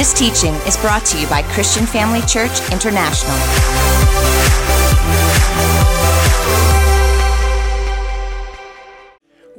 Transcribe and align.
This 0.00 0.14
teaching 0.14 0.54
is 0.66 0.78
brought 0.78 1.04
to 1.04 1.20
you 1.20 1.26
by 1.26 1.42
Christian 1.42 1.84
Family 1.84 2.22
Church 2.22 2.58
International. 2.72 3.99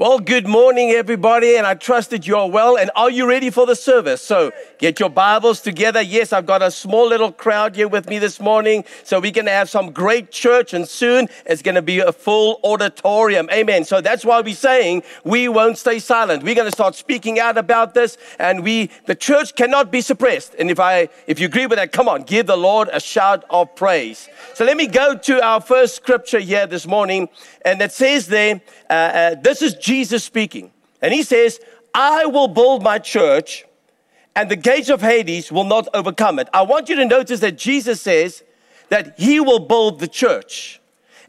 Well, 0.01 0.17
good 0.17 0.47
morning, 0.47 0.89
everybody, 0.89 1.57
and 1.57 1.67
I 1.67 1.75
trust 1.75 2.09
that 2.09 2.25
you 2.25 2.35
are 2.35 2.49
well. 2.49 2.75
And 2.75 2.89
are 2.95 3.11
you 3.11 3.29
ready 3.29 3.51
for 3.51 3.67
the 3.67 3.75
service? 3.75 4.19
So 4.19 4.51
get 4.79 4.99
your 4.99 5.11
Bibles 5.11 5.61
together. 5.61 6.01
Yes, 6.01 6.33
I've 6.33 6.47
got 6.47 6.63
a 6.63 6.71
small 6.71 7.07
little 7.07 7.31
crowd 7.31 7.75
here 7.75 7.87
with 7.87 8.09
me 8.09 8.17
this 8.17 8.39
morning, 8.39 8.83
so 9.03 9.19
we're 9.19 9.29
going 9.29 9.45
to 9.45 9.51
have 9.51 9.69
some 9.69 9.91
great 9.91 10.31
church, 10.31 10.73
and 10.73 10.87
soon 10.87 11.29
it's 11.45 11.61
going 11.61 11.75
to 11.75 11.83
be 11.83 11.99
a 11.99 12.11
full 12.11 12.59
auditorium. 12.63 13.47
Amen. 13.51 13.85
So 13.85 14.01
that's 14.01 14.25
why 14.25 14.41
we're 14.41 14.55
saying 14.55 15.03
we 15.23 15.47
won't 15.47 15.77
stay 15.77 15.99
silent. 15.99 16.41
We're 16.41 16.55
going 16.55 16.65
to 16.65 16.71
start 16.71 16.95
speaking 16.95 17.39
out 17.39 17.59
about 17.59 17.93
this, 17.93 18.17
and 18.39 18.63
we, 18.63 18.89
the 19.05 19.13
church, 19.13 19.53
cannot 19.53 19.91
be 19.91 20.01
suppressed. 20.01 20.55
And 20.57 20.71
if 20.71 20.79
I, 20.79 21.09
if 21.27 21.39
you 21.39 21.45
agree 21.45 21.67
with 21.67 21.77
that, 21.77 21.91
come 21.91 22.09
on, 22.09 22.23
give 22.23 22.47
the 22.47 22.57
Lord 22.57 22.89
a 22.91 22.99
shout 22.99 23.45
of 23.51 23.75
praise. 23.75 24.27
So 24.55 24.65
let 24.65 24.77
me 24.77 24.87
go 24.87 25.15
to 25.15 25.45
our 25.45 25.61
first 25.61 25.95
scripture 25.95 26.39
here 26.39 26.65
this 26.65 26.87
morning, 26.87 27.29
and 27.63 27.79
it 27.83 27.91
says 27.91 28.25
there, 28.25 28.61
uh, 28.89 28.93
uh, 28.93 29.35
this 29.35 29.61
is 29.61 29.75
Jesus 29.75 29.90
speaking. 30.23 30.71
And 31.01 31.13
he 31.13 31.23
says, 31.23 31.59
I 31.93 32.25
will 32.25 32.47
build 32.47 32.83
my 32.83 32.99
church 32.99 33.65
and 34.35 34.49
the 34.49 34.55
gates 34.55 34.89
of 34.89 35.01
Hades 35.01 35.51
will 35.51 35.65
not 35.65 35.87
overcome 35.93 36.39
it. 36.39 36.47
I 36.53 36.61
want 36.61 36.89
you 36.89 36.95
to 36.95 37.05
notice 37.05 37.41
that 37.41 37.57
Jesus 37.57 38.01
says 38.01 38.43
that 38.89 39.19
he 39.19 39.39
will 39.39 39.59
build 39.59 39.99
the 39.99 40.07
church. 40.07 40.79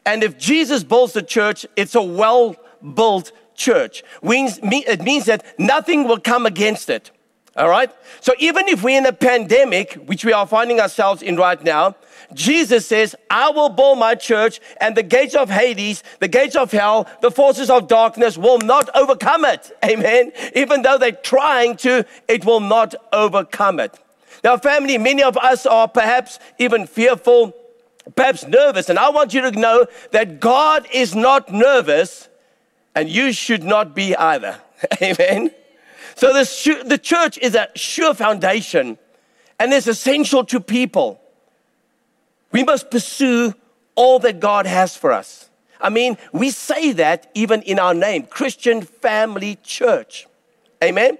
And 0.04 0.22
if 0.22 0.38
Jesus 0.38 0.84
builds 0.84 1.12
the 1.12 1.22
church, 1.22 1.66
it's 1.76 1.94
a 1.94 2.02
well 2.02 2.56
built 2.94 3.32
church. 3.54 4.02
It 4.22 5.02
means 5.02 5.24
that 5.26 5.58
nothing 5.58 6.06
will 6.06 6.20
come 6.20 6.46
against 6.46 6.90
it. 6.90 7.10
All 7.56 7.68
right? 7.68 7.90
So 8.20 8.32
even 8.38 8.68
if 8.68 8.82
we're 8.82 8.98
in 8.98 9.06
a 9.06 9.12
pandemic, 9.12 9.94
which 9.94 10.24
we 10.24 10.32
are 10.32 10.46
finding 10.46 10.80
ourselves 10.80 11.22
in 11.22 11.36
right 11.36 11.62
now, 11.62 11.96
Jesus 12.32 12.86
says, 12.86 13.14
I 13.30 13.50
will 13.50 13.68
build 13.68 13.98
my 13.98 14.14
church 14.14 14.60
and 14.80 14.96
the 14.96 15.02
gates 15.02 15.34
of 15.34 15.50
Hades, 15.50 16.02
the 16.18 16.28
gates 16.28 16.56
of 16.56 16.72
hell, 16.72 17.08
the 17.20 17.30
forces 17.30 17.68
of 17.68 17.88
darkness 17.88 18.38
will 18.38 18.58
not 18.58 18.88
overcome 18.94 19.44
it. 19.44 19.70
Amen. 19.84 20.32
Even 20.54 20.82
though 20.82 20.96
they're 20.96 21.12
trying 21.12 21.76
to, 21.78 22.06
it 22.28 22.44
will 22.44 22.60
not 22.60 22.94
overcome 23.12 23.80
it. 23.80 23.98
Now, 24.42 24.56
family, 24.56 24.96
many 24.98 25.22
of 25.22 25.36
us 25.36 25.66
are 25.66 25.86
perhaps 25.86 26.38
even 26.58 26.86
fearful, 26.86 27.54
perhaps 28.16 28.46
nervous. 28.46 28.88
And 28.88 28.98
I 28.98 29.10
want 29.10 29.34
you 29.34 29.42
to 29.42 29.50
know 29.52 29.86
that 30.10 30.40
God 30.40 30.86
is 30.92 31.14
not 31.14 31.52
nervous 31.52 32.28
and 32.94 33.08
you 33.08 33.32
should 33.32 33.62
not 33.62 33.94
be 33.94 34.16
either. 34.16 34.58
Amen. 35.02 35.50
So 36.14 36.32
the, 36.32 36.84
the 36.84 36.98
church 36.98 37.38
is 37.38 37.54
a 37.54 37.68
sure 37.74 38.14
foundation 38.14 38.98
and 39.58 39.72
is 39.72 39.88
essential 39.88 40.44
to 40.46 40.60
people. 40.60 41.20
We 42.50 42.64
must 42.64 42.90
pursue 42.90 43.54
all 43.94 44.18
that 44.20 44.40
God 44.40 44.66
has 44.66 44.96
for 44.96 45.12
us. 45.12 45.48
I 45.80 45.88
mean, 45.88 46.16
we 46.32 46.50
say 46.50 46.92
that 46.92 47.30
even 47.34 47.62
in 47.62 47.78
our 47.78 47.94
name, 47.94 48.24
Christian 48.24 48.82
Family 48.82 49.58
Church. 49.62 50.26
Amen. 50.82 51.18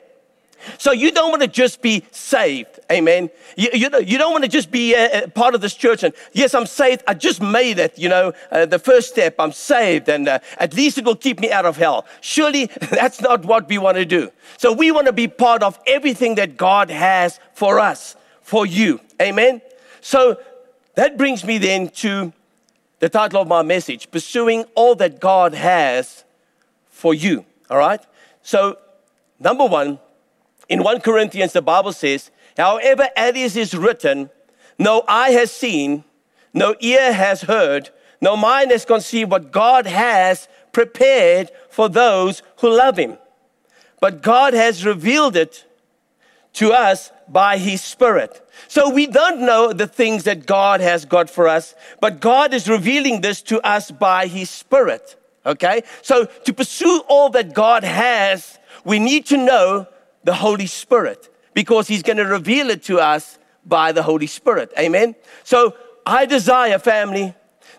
So 0.79 0.93
you 0.93 1.11
don't 1.11 1.31
want 1.31 1.43
to 1.43 1.49
just 1.49 1.83
be 1.83 2.05
saved, 2.11 2.81
amen. 2.91 3.31
You, 3.57 3.71
you, 3.73 3.91
you 4.01 4.19
don't 4.19 4.33
want 4.33 4.45
to 4.45 4.51
just 4.51 4.71
be 4.71 4.95
a, 4.95 5.25
a, 5.25 5.29
part 5.29 5.55
of 5.55 5.61
this 5.61 5.75
church 5.75 6.03
and 6.03 6.15
yes, 6.33 6.55
I'm 6.55 6.67
saved. 6.67 7.03
I 7.07 7.15
just 7.15 7.41
made 7.43 7.79
it, 7.79 7.99
you 7.99 8.09
know, 8.09 8.33
uh, 8.51 8.67
the 8.67 8.79
first 8.79 9.11
step. 9.11 9.37
I'm 9.39 9.53
saved, 9.53 10.09
and 10.09 10.29
uh, 10.29 10.39
at 10.59 10.75
least 10.75 10.99
it 10.99 11.05
will 11.05 11.17
keep 11.17 11.41
me 11.41 11.51
out 11.51 11.67
of 11.67 11.77
hell. 11.77 12.07
Surely 12.21 12.67
that's 12.91 13.21
not 13.21 13.45
what 13.45 13.69
we 13.69 13.79
want 13.79 13.97
to 13.97 14.05
do. 14.05 14.31
So 14.57 14.73
we 14.73 14.91
want 14.91 15.07
to 15.07 15.13
be 15.13 15.29
part 15.29 15.63
of 15.63 15.79
everything 15.87 16.37
that 16.37 16.57
God 16.57 16.91
has 16.91 17.41
for 17.55 17.79
us, 17.79 18.17
for 18.43 18.67
you, 18.67 19.01
amen. 19.21 19.63
So 20.01 20.39
that 20.95 21.17
brings 21.17 21.45
me 21.45 21.59
then 21.59 21.89
to 21.89 22.33
the 23.03 23.09
title 23.09 23.41
of 23.41 23.49
my 23.49 23.63
message 23.63 24.11
Pursuing 24.11 24.65
All 24.75 24.95
That 24.95 25.19
God 25.19 25.55
Has 25.55 26.25
for 26.89 27.15
You. 27.15 27.45
All 27.69 27.79
right? 27.79 28.01
So, 28.43 28.79
number 29.41 29.67
one, 29.67 29.99
in 30.73 30.83
1 30.83 31.03
Corinthians, 31.03 31.53
the 31.53 31.61
Bible 31.61 31.93
says, 31.93 32.31
However, 32.57 33.11
as 33.15 33.57
is 33.57 33.75
written, 33.75 34.31
no 34.79 35.05
eye 35.07 35.33
has 35.33 35.53
seen, 35.53 36.03
no 36.55 36.75
ear 36.81 37.13
has 37.13 37.43
heard, 37.43 37.91
no 38.23 38.39
mind 38.39 38.71
has 38.71 38.87
conceived 38.87 39.31
what 39.31 39.53
God 39.53 39.87
has 39.87 40.49
prepared 40.73 41.51
for 41.69 41.91
those 41.91 42.43
who 42.61 42.75
love 42.75 42.97
Him. 42.97 43.19
But 44.01 44.23
God 44.23 44.55
has 44.55 44.87
revealed 44.87 45.37
it 45.37 45.67
to 46.55 46.73
us 46.73 47.11
by 47.29 47.59
His 47.59 47.83
Spirit. 47.83 48.41
So 48.67 48.89
we 48.89 49.07
don't 49.07 49.43
know 49.43 49.75
the 49.75 49.87
things 49.87 50.25
that 50.25 50.47
God 50.47 50.81
has 50.81 51.05
got 51.05 51.29
for 51.29 51.49
us, 51.49 51.75
but 52.01 52.19
God 52.19 52.55
is 52.55 52.67
revealing 52.67 53.21
this 53.21 53.43
to 53.43 53.61
us 53.61 53.91
by 53.91 54.27
His 54.27 54.49
Spirit. 54.49 55.17
Okay? 55.45 55.83
So 56.01 56.25
to 56.25 56.55
pursue 56.55 57.03
all 57.09 57.29
that 57.29 57.53
God 57.53 57.85
has, 57.85 58.59
we 58.87 58.99
need 58.99 59.27
to 59.27 59.37
know 59.37 59.87
the 60.25 60.35
Holy 60.35 60.67
Spirit 60.67 61.29
because 61.55 61.89
He's 61.89 62.03
going 62.03 62.19
to 62.19 62.25
reveal 62.25 62.71
it 62.71 62.83
to 62.85 62.99
us 62.99 63.39
by 63.65 63.93
the 63.93 64.03
Holy 64.03 64.27
Spirit. 64.27 64.73
Amen? 64.79 65.15
So 65.45 65.77
I 66.05 66.27
desire, 66.27 66.79
family, 66.79 67.35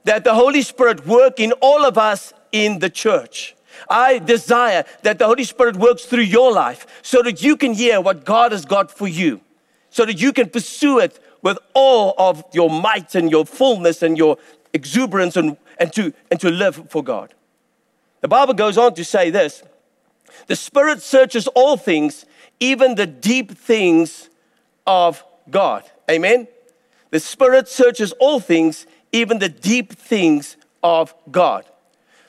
that 0.05 0.23
the 0.23 0.33
Holy 0.33 0.61
Spirit 0.61 1.05
work 1.05 1.39
in 1.39 1.51
all 1.61 1.85
of 1.85 1.97
us 1.97 2.33
in 2.51 2.79
the 2.79 2.89
church. 2.89 3.55
I 3.89 4.19
desire 4.19 4.85
that 5.01 5.19
the 5.19 5.25
Holy 5.25 5.43
Spirit 5.43 5.75
works 5.77 6.05
through 6.05 6.23
your 6.23 6.51
life 6.51 6.85
so 7.01 7.21
that 7.23 7.41
you 7.41 7.57
can 7.57 7.73
hear 7.73 7.99
what 7.99 8.23
God 8.23 8.51
has 8.51 8.65
got 8.65 8.91
for 8.91 9.07
you 9.07 9.41
so 9.93 10.05
that 10.05 10.19
you 10.19 10.33
can 10.33 10.49
pursue 10.49 10.97
it 10.97 11.19
with 11.43 11.59
all 11.75 12.15
of 12.17 12.43
your 12.51 12.67
might 12.67 13.13
and 13.13 13.29
your 13.29 13.45
fullness 13.45 14.01
and 14.01 14.17
your 14.17 14.37
exuberance 14.73 15.37
and, 15.37 15.55
and, 15.77 15.93
to, 15.93 16.11
and 16.31 16.39
to 16.39 16.49
live 16.49 16.89
for 16.89 17.03
God. 17.03 17.35
The 18.21 18.27
Bible 18.27 18.55
goes 18.55 18.75
on 18.75 18.95
to 18.95 19.05
say 19.05 19.29
this 19.29 19.61
The 20.47 20.55
Spirit 20.55 21.03
searches 21.03 21.47
all 21.49 21.77
things, 21.77 22.25
even 22.59 22.95
the 22.95 23.07
deep 23.07 23.51
things 23.51 24.29
of 24.85 25.23
God. 25.49 25.83
Amen? 26.09 26.47
The 27.11 27.19
Spirit 27.19 27.67
searches 27.67 28.11
all 28.13 28.39
things, 28.39 28.87
even 29.11 29.39
the 29.39 29.49
deep 29.49 29.93
things 29.93 30.57
of 30.83 31.13
God. 31.31 31.65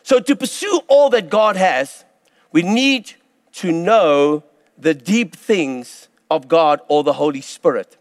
So, 0.03 0.21
to 0.21 0.37
pursue 0.37 0.83
all 0.89 1.09
that 1.11 1.31
God 1.31 1.57
has, 1.57 2.05
we 2.53 2.63
need 2.63 3.15
to 3.55 3.73
know 3.73 4.45
the 4.77 4.95
deep 4.95 5.35
things 5.35 6.09
of 6.31 6.49
God 6.49 6.81
or 6.89 7.03
the 7.03 7.15
Holy 7.15 7.41
Spirit. 7.41 7.97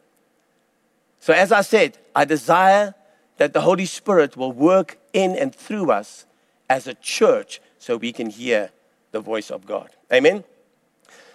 So, 1.20 1.34
as 1.34 1.52
I 1.52 1.62
said, 1.62 1.98
I 2.14 2.26
desire 2.26 2.94
that 3.38 3.54
the 3.54 3.62
Holy 3.62 3.86
Spirit 3.86 4.36
will 4.36 4.52
work 4.52 4.98
in 5.14 5.36
and 5.36 5.56
through 5.56 5.92
us 5.92 6.26
as 6.70 6.88
a 6.88 6.94
church 6.96 7.62
so 7.80 7.96
we 7.96 8.12
can 8.12 8.30
hear 8.30 8.72
the 9.12 9.20
voice 9.20 9.50
of 9.50 9.66
God. 9.66 9.90
Amen. 10.12 10.44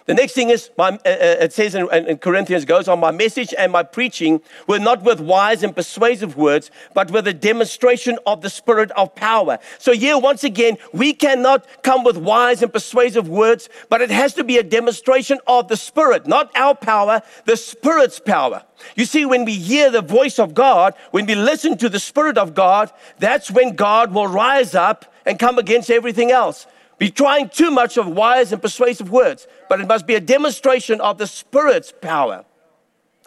The 0.09 0.15
next 0.15 0.33
thing 0.33 0.49
is, 0.49 0.71
my, 0.75 0.87
uh, 0.87 0.93
uh 1.05 1.45
it 1.45 1.53
says 1.53 1.75
in, 1.75 1.87
in, 1.93 2.17
Corinthians, 2.17 2.65
goes 2.65 2.87
on, 2.87 2.99
my 2.99 3.11
message 3.11 3.53
and 3.55 3.71
my 3.71 3.83
preaching 3.83 4.41
were 4.65 4.79
not 4.79 5.03
with 5.03 5.19
wise 5.19 5.61
and 5.61 5.75
persuasive 5.75 6.35
words, 6.35 6.71
but 6.95 7.11
with 7.11 7.27
a 7.27 7.33
demonstration 7.33 8.17
of 8.25 8.41
the 8.41 8.49
spirit 8.49 8.89
of 8.93 9.13
power. 9.13 9.59
So 9.77 9.91
here, 9.91 10.17
once 10.17 10.43
again, 10.43 10.79
we 10.93 11.13
cannot 11.13 11.63
come 11.83 12.03
with 12.03 12.17
wise 12.17 12.63
and 12.63 12.73
persuasive 12.73 13.29
words, 13.29 13.69
but 13.87 14.01
it 14.01 14.09
has 14.09 14.33
to 14.33 14.43
be 14.43 14.57
a 14.57 14.63
demonstration 14.63 15.37
of 15.45 15.67
the 15.67 15.77
spirit, 15.77 16.25
not 16.25 16.49
our 16.55 16.73
power, 16.73 17.21
the 17.45 17.55
spirit's 17.55 18.19
power. 18.19 18.63
You 18.95 19.05
see, 19.05 19.27
when 19.27 19.45
we 19.45 19.53
hear 19.59 19.91
the 19.91 20.01
voice 20.01 20.39
of 20.39 20.55
God, 20.55 20.95
when 21.11 21.27
we 21.27 21.35
listen 21.35 21.77
to 21.77 21.87
the 21.87 21.99
spirit 21.99 22.39
of 22.39 22.55
God, 22.55 22.91
that's 23.19 23.51
when 23.51 23.75
God 23.75 24.11
will 24.11 24.25
rise 24.25 24.73
up 24.73 25.13
and 25.27 25.37
come 25.37 25.59
against 25.59 25.91
everything 25.91 26.31
else 26.31 26.65
be 26.99 27.09
trying 27.09 27.49
too 27.49 27.71
much 27.71 27.97
of 27.97 28.07
wise 28.07 28.51
and 28.51 28.61
persuasive 28.61 29.09
words, 29.09 29.47
but 29.69 29.79
it 29.79 29.87
must 29.87 30.05
be 30.05 30.15
a 30.15 30.19
demonstration 30.19 31.01
of 31.01 31.17
the 31.17 31.25
Spirit's 31.25 31.93
power. 32.01 32.45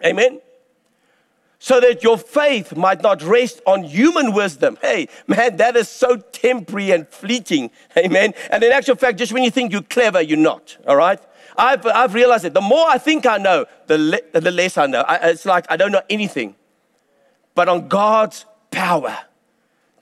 Amen. 0.05 0.41
So 1.59 1.81
that 1.81 2.03
your 2.03 2.19
faith 2.19 2.77
might 2.77 3.03
not 3.03 3.23
rest 3.23 3.63
on 3.67 3.85
human 3.85 4.35
wisdom. 4.35 4.77
Hey, 4.83 5.09
man, 5.27 5.57
that 5.57 5.77
is 5.77 5.89
so 5.89 6.17
temporary 6.17 6.91
and 6.91 7.09
fleeting. 7.09 7.71
Amen. 7.97 8.35
And 8.51 8.63
in 8.63 8.73
actual 8.73 8.97
fact, 8.97 9.19
just 9.19 9.33
when 9.33 9.43
you 9.43 9.51
think 9.51 9.73
you're 9.73 9.83
clever, 9.83 10.21
you're 10.21 10.39
not. 10.39 10.77
All 10.87 10.97
right. 10.97 11.21
I've, 11.57 11.87
I've 11.87 12.15
realized 12.15 12.45
it. 12.45 12.55
the 12.55 12.61
more 12.61 12.87
I 12.89 12.99
think 12.99 13.27
I 13.27 13.39
know, 13.39 13.67
the, 13.87 13.97
le- 13.97 14.41
the 14.41 14.51
less 14.51 14.77
I 14.77 14.87
know. 14.87 15.03
I, 15.03 15.31
it's 15.31 15.47
like 15.47 15.67
I 15.71 15.77
don't 15.77 15.93
know 15.93 16.03
anything. 16.11 16.57
But 17.55 17.69
on 17.69 17.89
God's 17.89 18.45
power, 18.71 19.17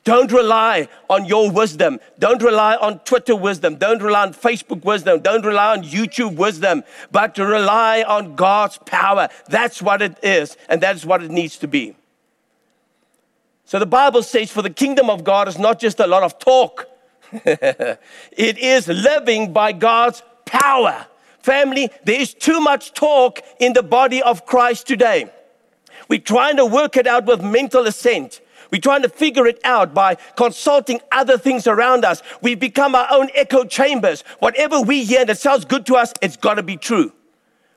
don't 0.05 0.32
rely 0.32 0.88
on 1.11 1.26
your 1.26 1.50
wisdom. 1.50 2.00
Don't 2.19 2.43
rely 2.43 2.76
on 2.76 3.00
Twitter 3.00 3.37
wisdom. 3.37 3.76
Don't 3.76 4.02
rely 4.02 4.23
on 4.23 4.35
Facebook 4.35 4.85
wisdom. 4.85 5.20
Don't 5.20 5.44
rely 5.44 5.73
on 5.73 5.82
YouTube 5.82 6.37
wisdom, 6.37 6.85
but 7.11 7.35
to 7.35 7.44
rely 7.44 8.02
on 8.02 8.35
God's 8.35 8.79
power. 8.79 9.29
That's 9.49 9.82
what 9.82 10.00
it 10.00 10.19
is, 10.23 10.56
and 10.69 10.81
that's 10.81 11.05
what 11.05 11.23
it 11.23 11.31
needs 11.31 11.58
to 11.58 11.69
be. 11.69 11.97
So 13.67 13.79
the 13.79 13.87
Bible 13.87 14.23
says, 14.23 14.50
for 14.50 14.62
the 14.62 14.70
kingdom 14.70 15.11
of 15.11 15.23
God 15.23 15.47
is 15.49 15.58
not 15.58 15.79
just 15.79 16.00
a 16.00 16.06
lot 16.06 16.23
of 16.23 16.38
talk, 16.38 16.87
it 17.32 17.99
is 18.58 18.88
living 18.88 19.52
by 19.52 19.73
God's 19.73 20.23
power. 20.44 21.06
Family, 21.41 21.91
there 22.05 22.20
is 22.20 22.35
too 22.35 22.61
much 22.61 22.93
talk 22.94 23.41
in 23.61 23.75
the 23.75 23.82
body 23.82 24.23
of 24.23 24.44
Christ 24.44 24.87
today. 24.87 25.31
We're 26.08 26.19
trying 26.19 26.56
to 26.56 26.67
work 26.67 26.97
it 26.97 27.06
out 27.06 27.26
with 27.26 27.43
mental 27.43 27.87
assent. 27.87 28.41
We're 28.70 28.81
trying 28.81 29.02
to 29.02 29.08
figure 29.08 29.46
it 29.46 29.61
out 29.64 29.94
by 29.94 30.17
consulting 30.37 31.00
other 31.11 31.37
things 31.37 31.67
around 31.67 32.05
us. 32.05 32.22
We've 32.40 32.61
become 32.61 32.94
our 32.94 33.08
own 33.11 33.28
echo 33.34 33.64
chambers. 33.64 34.22
Whatever 34.38 34.81
we 34.81 35.05
hear 35.05 35.25
that 35.25 35.38
sounds 35.38 35.64
good 35.64 35.87
to 35.87 35.96
us, 35.96 36.12
it's 36.22 36.37
got 36.37 36.55
to 36.55 36.62
be 36.62 36.76
true. 36.76 37.12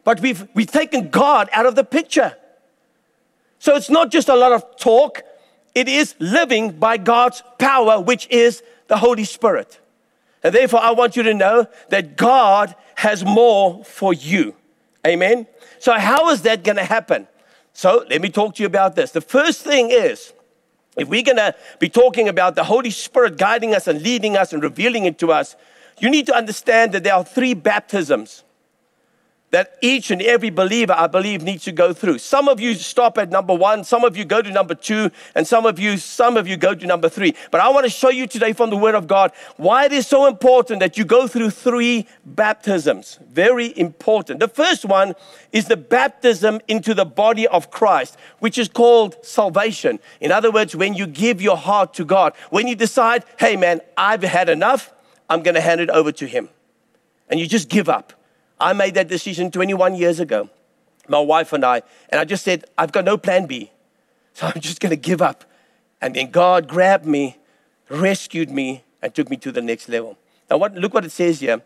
But 0.03 0.19
we've, 0.19 0.47
we've 0.53 0.71
taken 0.71 1.09
God 1.09 1.49
out 1.51 1.65
of 1.65 1.75
the 1.75 1.83
picture. 1.83 2.35
So 3.59 3.75
it's 3.75 3.89
not 3.89 4.11
just 4.11 4.29
a 4.29 4.35
lot 4.35 4.51
of 4.51 4.77
talk, 4.77 5.23
it 5.73 5.87
is 5.87 6.15
living 6.19 6.71
by 6.71 6.97
God's 6.97 7.41
power, 7.57 7.99
which 7.99 8.27
is 8.29 8.61
the 8.87 8.97
Holy 8.97 9.23
Spirit. 9.23 9.79
And 10.43 10.53
therefore, 10.53 10.81
I 10.81 10.91
want 10.91 11.15
you 11.15 11.23
to 11.23 11.33
know 11.33 11.67
that 11.89 12.17
God 12.17 12.75
has 12.95 13.23
more 13.23 13.83
for 13.85 14.13
you. 14.13 14.55
Amen. 15.07 15.47
So, 15.79 15.93
how 15.93 16.29
is 16.29 16.41
that 16.41 16.63
going 16.63 16.75
to 16.75 16.83
happen? 16.83 17.27
So, 17.71 18.05
let 18.09 18.21
me 18.21 18.29
talk 18.29 18.55
to 18.55 18.63
you 18.63 18.67
about 18.67 18.95
this. 18.95 19.11
The 19.11 19.21
first 19.21 19.61
thing 19.61 19.89
is, 19.89 20.33
if 20.95 21.07
we're 21.07 21.23
going 21.23 21.37
to 21.37 21.55
be 21.79 21.89
talking 21.89 22.27
about 22.27 22.55
the 22.55 22.63
Holy 22.63 22.89
Spirit 22.89 23.37
guiding 23.37 23.73
us 23.73 23.87
and 23.87 24.01
leading 24.01 24.37
us 24.37 24.53
and 24.53 24.61
revealing 24.61 25.05
it 25.05 25.17
to 25.19 25.31
us, 25.31 25.55
you 25.99 26.09
need 26.09 26.25
to 26.27 26.35
understand 26.35 26.91
that 26.93 27.03
there 27.03 27.15
are 27.15 27.23
three 27.23 27.53
baptisms 27.53 28.43
that 29.53 29.77
each 29.81 30.09
and 30.09 30.19
every 30.23 30.49
believer, 30.49 30.93
I 30.97 31.05
believe, 31.05 31.43
needs 31.43 31.63
to 31.65 31.71
go 31.71 31.93
through. 31.93 32.17
Some 32.17 32.49
of 32.49 32.59
you 32.59 32.73
stop 32.73 33.19
at 33.19 33.29
number 33.29 33.53
one, 33.53 33.83
some 33.83 34.03
of 34.03 34.17
you 34.17 34.25
go 34.25 34.41
to 34.41 34.49
number 34.49 34.73
two, 34.73 35.11
and 35.35 35.45
some 35.45 35.67
of 35.67 35.77
you, 35.77 35.97
some 35.97 36.37
of 36.37 36.47
you 36.47 36.57
go 36.57 36.73
to 36.73 36.87
number 36.87 37.07
three. 37.07 37.35
But 37.51 37.61
I 37.61 37.69
want 37.69 37.85
to 37.85 37.89
show 37.91 38.09
you 38.09 38.25
today 38.25 38.53
from 38.53 38.71
the 38.71 38.77
Word 38.77 38.95
of 38.95 39.05
God 39.05 39.31
why 39.57 39.85
it 39.85 39.93
is 39.93 40.07
so 40.07 40.25
important 40.25 40.79
that 40.79 40.97
you 40.97 41.05
go 41.05 41.27
through 41.27 41.51
three 41.51 42.07
baptisms. 42.25 43.19
Very 43.29 43.77
important. 43.77 44.39
The 44.39 44.47
first 44.47 44.85
one 44.85 45.13
is 45.51 45.67
the 45.67 45.77
baptism 45.77 46.59
into 46.67 46.95
the 46.95 47.05
body 47.05 47.47
of 47.47 47.69
Christ, 47.69 48.17
which 48.39 48.57
is 48.57 48.67
called 48.67 49.23
salvation. 49.23 49.99
In 50.19 50.31
other 50.31 50.49
words, 50.49 50.75
when 50.75 50.95
you 50.95 51.05
give 51.05 51.43
your 51.43 51.57
heart 51.57 51.93
to 51.93 52.05
God, 52.05 52.33
when 52.49 52.67
you 52.67 52.75
decide, 52.75 53.23
hey 53.37 53.55
man, 53.55 53.81
I've 53.95 54.23
had 54.23 54.49
enough, 54.49 54.91
I'm 55.29 55.43
going 55.43 55.53
to 55.55 55.61
hand 55.61 55.79
it 55.79 55.91
over 55.91 56.11
to 56.13 56.25
Him. 56.25 56.49
And 57.29 57.39
you 57.39 57.45
just 57.45 57.69
give 57.69 57.87
up. 57.87 58.13
I 58.63 58.71
made 58.71 58.93
that 58.93 59.09
decision 59.09 59.51
21 59.51 59.95
years 59.95 60.21
ago, 60.21 60.49
my 61.09 61.19
wife 61.19 61.51
and 61.51 61.65
I, 61.65 61.81
and 62.07 62.21
I 62.21 62.23
just 62.23 62.45
said, 62.45 62.63
I've 62.77 62.93
got 62.93 63.03
no 63.03 63.17
plan 63.17 63.45
B. 63.45 63.69
So 64.35 64.47
I'm 64.47 64.61
just 64.61 64.79
going 64.79 64.89
to 64.89 64.95
give 64.95 65.21
up. 65.21 65.45
And 66.01 66.15
then 66.15 66.31
God 66.31 66.67
grabbed 66.67 67.05
me, 67.05 67.37
rescued 67.87 68.49
me, 68.49 68.83
and 68.99 69.13
took 69.13 69.29
me 69.29 69.37
to 69.37 69.51
the 69.51 69.61
next 69.61 69.87
level. 69.89 70.17
Now, 70.49 70.57
what, 70.57 70.73
look 70.73 70.91
what 70.91 71.05
it 71.05 71.11
says 71.11 71.39
here 71.39 71.61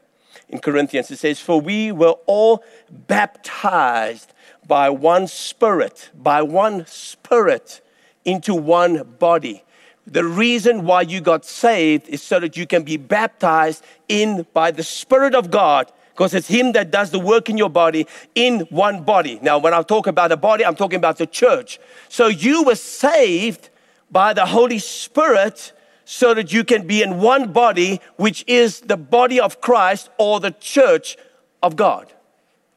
in 0.49 0.59
Corinthians. 0.59 1.09
It 1.09 1.19
says, 1.19 1.39
For 1.39 1.61
we 1.61 1.94
were 1.94 2.15
all 2.25 2.65
baptized 2.89 4.33
by 4.67 4.89
one 4.89 5.27
spirit, 5.27 6.09
by 6.13 6.41
one 6.41 6.85
spirit 6.88 7.79
into 8.25 8.53
one 8.53 9.15
body. 9.17 9.63
The 10.05 10.25
reason 10.25 10.85
why 10.85 11.03
you 11.03 11.21
got 11.21 11.45
saved 11.45 12.09
is 12.09 12.21
so 12.21 12.41
that 12.41 12.57
you 12.57 12.67
can 12.67 12.83
be 12.83 12.97
baptized 12.97 13.81
in 14.09 14.45
by 14.53 14.71
the 14.71 14.83
Spirit 14.83 15.35
of 15.35 15.51
God 15.51 15.89
because 16.18 16.34
it's 16.34 16.48
Him 16.48 16.72
that 16.72 16.90
does 16.90 17.12
the 17.12 17.19
work 17.19 17.48
in 17.48 17.60
your 17.60 17.69
body 17.69 18.08
in 18.34 18.62
one 18.72 19.04
body. 19.04 19.38
Now, 19.44 19.60
when 19.60 19.75
I 19.75 19.84
talk 19.84 20.08
about 20.08 20.30
the 20.30 20.38
body, 20.38 20.66
I'm 20.66 20.75
talking 20.75 20.98
about 20.98 21.19
the 21.19 21.28
church. 21.28 21.80
So 22.10 22.25
you 22.25 22.64
were 22.64 22.74
saved 22.74 23.69
by 24.10 24.34
the 24.34 24.48
Holy 24.48 24.80
Spirit 24.80 25.74
so 26.06 26.34
that 26.34 26.52
you 26.52 26.64
can 26.64 26.88
be 26.88 27.04
in 27.04 27.19
one 27.19 27.54
body, 27.54 28.02
which 28.16 28.44
is 28.48 28.80
the 28.80 28.98
body 28.98 29.40
of 29.40 29.62
Christ 29.62 30.10
or 30.18 30.40
the 30.40 30.50
church 30.50 31.18
of 31.62 31.75
God. 31.75 32.12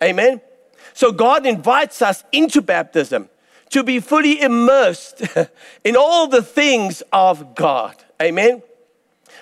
Amen. 0.03 0.43
So 0.93 1.11
God 1.11 1.47
invites 1.47 2.03
us 2.03 2.23
into 2.33 2.61
baptism 2.61 3.31
to 3.71 3.83
be 3.83 4.01
fully 4.01 4.43
immersed 4.43 5.23
in 5.85 5.97
all 5.97 6.27
the 6.27 6.43
things 6.43 7.03
of 7.11 7.55
God. 7.55 7.97
Amen. 8.21 8.63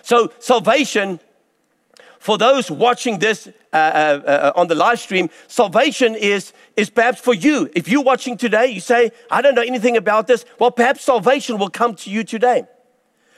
So 0.03 0.33
salvation 0.39 1.19
for 2.19 2.37
those 2.37 2.71
watching 2.71 3.19
this 3.19 3.49
uh, 3.73 3.77
uh, 3.77 3.79
uh, 4.27 4.53
on 4.57 4.67
the 4.67 4.75
live 4.75 4.99
stream, 4.99 5.31
salvation 5.47 6.15
is, 6.15 6.53
is 6.77 6.91
perhaps 6.91 7.21
for 7.21 7.35
you. 7.35 7.71
If 7.75 7.89
you're 7.89 8.03
watching 8.03 8.37
today, 8.37 8.67
you 8.69 8.81
say, 8.81 9.13
I 9.31 9.41
don't 9.43 9.55
know 9.55 9.63
anything 9.63 9.97
about 9.97 10.27
this. 10.27 10.45
Well, 10.59 10.71
perhaps 10.71 11.03
salvation 11.03 11.59
will 11.59 11.71
come 11.71 11.95
to 11.97 12.11
you 12.11 12.25
today. 12.25 12.67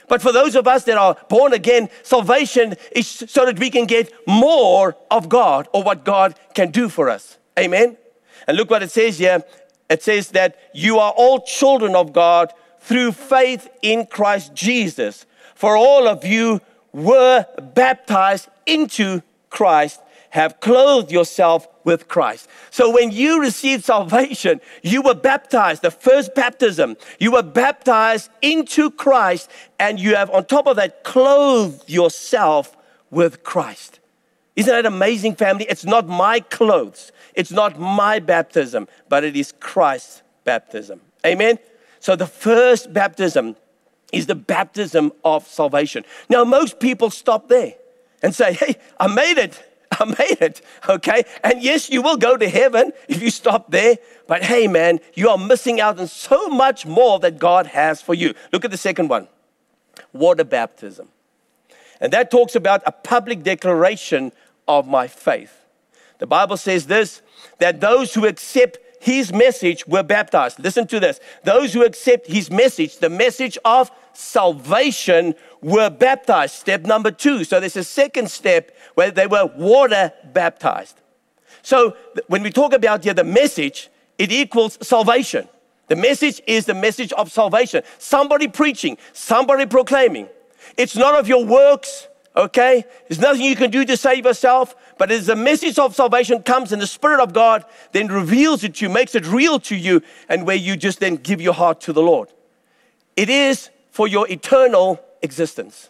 But 0.07 0.21
for 0.21 0.33
those 0.33 0.55
of 0.55 0.67
us 0.67 0.83
that 0.85 0.97
are 0.97 1.15
born 1.29 1.53
again, 1.53 1.89
salvation 2.03 2.75
is 2.91 3.07
so 3.07 3.45
that 3.45 3.59
we 3.59 3.69
can 3.69 3.85
get 3.85 4.11
more 4.27 4.97
of 5.09 5.29
God 5.29 5.69
or 5.73 5.83
what 5.83 6.03
God 6.03 6.35
can 6.53 6.71
do 6.71 6.89
for 6.89 7.09
us. 7.09 7.37
Amen. 7.57 7.97
And 8.47 8.57
look 8.57 8.69
what 8.69 8.83
it 8.83 8.91
says 8.91 9.19
here. 9.19 9.43
It 9.89 10.03
says 10.03 10.29
that 10.29 10.57
you 10.73 10.99
are 10.99 11.13
all 11.15 11.41
children 11.41 11.95
of 11.95 12.13
God 12.13 12.51
through 12.79 13.11
faith 13.13 13.69
in 13.81 14.05
Christ 14.05 14.53
Jesus. 14.53 15.25
For 15.55 15.77
all 15.77 16.07
of 16.07 16.25
you 16.25 16.59
were 16.93 17.45
baptized 17.73 18.49
into 18.65 19.21
Christ, 19.49 20.01
have 20.31 20.59
clothed 20.59 21.11
yourself 21.11 21.67
with 21.83 22.07
Christ. 22.07 22.47
So 22.69 22.89
when 22.89 23.11
you 23.11 23.41
received 23.41 23.83
salvation, 23.83 24.61
you 24.81 25.01
were 25.01 25.13
baptized, 25.13 25.81
the 25.81 25.91
first 25.91 26.33
baptism, 26.35 26.95
you 27.19 27.31
were 27.31 27.43
baptized 27.43 28.29
into 28.41 28.91
Christ, 28.91 29.49
and 29.79 29.99
you 29.99 30.15
have 30.15 30.29
on 30.31 30.45
top 30.45 30.67
of 30.67 30.77
that 30.77 31.03
clothed 31.03 31.89
yourself 31.89 32.77
with 33.09 33.43
Christ. 33.43 33.99
Isn't 34.55 34.73
that 34.73 34.85
amazing, 34.85 35.35
family? 35.35 35.65
It's 35.69 35.85
not 35.85 36.07
my 36.07 36.39
clothes, 36.39 37.11
it's 37.33 37.51
not 37.51 37.79
my 37.79 38.19
baptism, 38.19 38.87
but 39.09 39.23
it 39.23 39.35
is 39.35 39.53
Christ's 39.59 40.21
baptism. 40.43 41.01
Amen? 41.25 41.59
So 41.99 42.15
the 42.15 42.27
first 42.27 42.93
baptism 42.93 43.55
is 44.11 44.25
the 44.25 44.35
baptism 44.35 45.11
of 45.23 45.47
salvation. 45.47 46.05
Now, 46.29 46.43
most 46.43 46.79
people 46.79 47.09
stop 47.09 47.47
there 47.47 47.75
and 48.21 48.35
say, 48.35 48.53
Hey, 48.53 48.75
I 48.99 49.07
made 49.07 49.37
it. 49.37 49.61
I 49.99 50.05
made 50.05 50.41
it. 50.41 50.61
Okay. 50.87 51.23
And 51.43 51.61
yes, 51.61 51.89
you 51.89 52.01
will 52.01 52.17
go 52.17 52.37
to 52.37 52.47
heaven 52.47 52.93
if 53.07 53.21
you 53.21 53.29
stop 53.29 53.71
there. 53.71 53.97
But 54.27 54.43
hey, 54.43 54.67
man, 54.67 54.99
you 55.13 55.29
are 55.29 55.37
missing 55.37 55.81
out 55.81 55.99
on 55.99 56.07
so 56.07 56.47
much 56.47 56.85
more 56.85 57.19
that 57.19 57.39
God 57.39 57.67
has 57.67 58.01
for 58.01 58.13
you. 58.13 58.33
Look 58.53 58.63
at 58.63 58.71
the 58.71 58.77
second 58.77 59.09
one 59.09 59.27
water 60.13 60.43
baptism. 60.43 61.09
And 61.99 62.11
that 62.13 62.31
talks 62.31 62.55
about 62.55 62.81
a 62.85 62.91
public 62.91 63.43
declaration 63.43 64.31
of 64.67 64.87
my 64.87 65.07
faith. 65.07 65.65
The 66.19 66.27
Bible 66.27 66.57
says 66.57 66.87
this 66.87 67.21
that 67.59 67.81
those 67.81 68.13
who 68.13 68.25
accept 68.25 68.77
his 69.01 69.33
message 69.33 69.87
were 69.87 70.03
baptized. 70.03 70.59
Listen 70.59 70.85
to 70.85 70.99
this. 70.99 71.19
Those 71.43 71.73
who 71.73 71.83
accept 71.83 72.27
his 72.27 72.51
message, 72.51 72.99
the 72.99 73.09
message 73.09 73.57
of 73.65 73.89
salvation, 74.13 75.33
were 75.63 75.89
baptized. 75.89 76.53
Step 76.53 76.83
number 76.83 77.09
two. 77.09 77.43
So 77.43 77.59
there's 77.59 77.75
a 77.75 77.83
second 77.83 78.29
step 78.29 78.77
where 78.93 79.09
they 79.09 79.25
were 79.25 79.47
water 79.57 80.13
baptized. 80.33 81.01
So 81.63 81.97
when 82.27 82.43
we 82.43 82.51
talk 82.51 82.73
about 82.73 83.03
here 83.03 83.15
the 83.15 83.23
message, 83.23 83.89
it 84.19 84.31
equals 84.31 84.77
salvation. 84.85 85.49
The 85.87 85.95
message 85.95 86.39
is 86.45 86.67
the 86.67 86.75
message 86.75 87.11
of 87.13 87.31
salvation. 87.31 87.81
Somebody 87.97 88.47
preaching, 88.47 88.99
somebody 89.13 89.65
proclaiming. 89.65 90.29
It's 90.77 90.95
not 90.95 91.19
of 91.19 91.27
your 91.27 91.43
works, 91.43 92.07
okay? 92.35 92.85
There's 93.07 93.19
nothing 93.19 93.41
you 93.41 93.55
can 93.55 93.71
do 93.71 93.85
to 93.85 93.97
save 93.97 94.25
yourself, 94.25 94.75
but 94.97 95.11
as 95.11 95.27
the 95.27 95.35
message 95.35 95.77
of 95.77 95.95
salvation 95.95 96.43
comes 96.43 96.71
and 96.71 96.81
the 96.81 96.87
Spirit 96.87 97.21
of 97.21 97.33
God 97.33 97.65
then 97.91 98.07
reveals 98.07 98.63
it 98.63 98.75
to 98.75 98.85
you, 98.85 98.89
makes 98.89 99.15
it 99.15 99.25
real 99.25 99.59
to 99.61 99.75
you, 99.75 100.01
and 100.29 100.45
where 100.45 100.55
you 100.55 100.75
just 100.75 100.99
then 100.99 101.15
give 101.15 101.41
your 101.41 101.53
heart 101.53 101.81
to 101.81 101.93
the 101.93 102.01
Lord. 102.01 102.29
It 103.15 103.29
is 103.29 103.69
for 103.91 104.07
your 104.07 104.29
eternal 104.29 105.03
existence. 105.21 105.89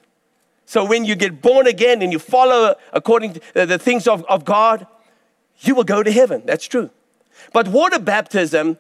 So 0.66 0.86
when 0.86 1.06
you 1.06 1.16
get 1.16 1.42
born 1.42 1.68
again 1.68 2.02
and 2.02 2.12
you 2.12 2.20
follow 2.20 2.76
according 2.94 3.34
to 3.34 3.42
the 3.54 3.78
things 3.78 4.08
of, 4.08 4.24
of 4.26 4.46
God, 4.46 4.88
you 5.60 5.76
will 5.76 5.84
go 5.84 6.02
to 6.02 6.12
heaven. 6.12 6.44
That's 6.46 6.66
true. 6.66 6.90
But 7.54 7.68
water 7.68 8.00
baptism, 8.00 8.78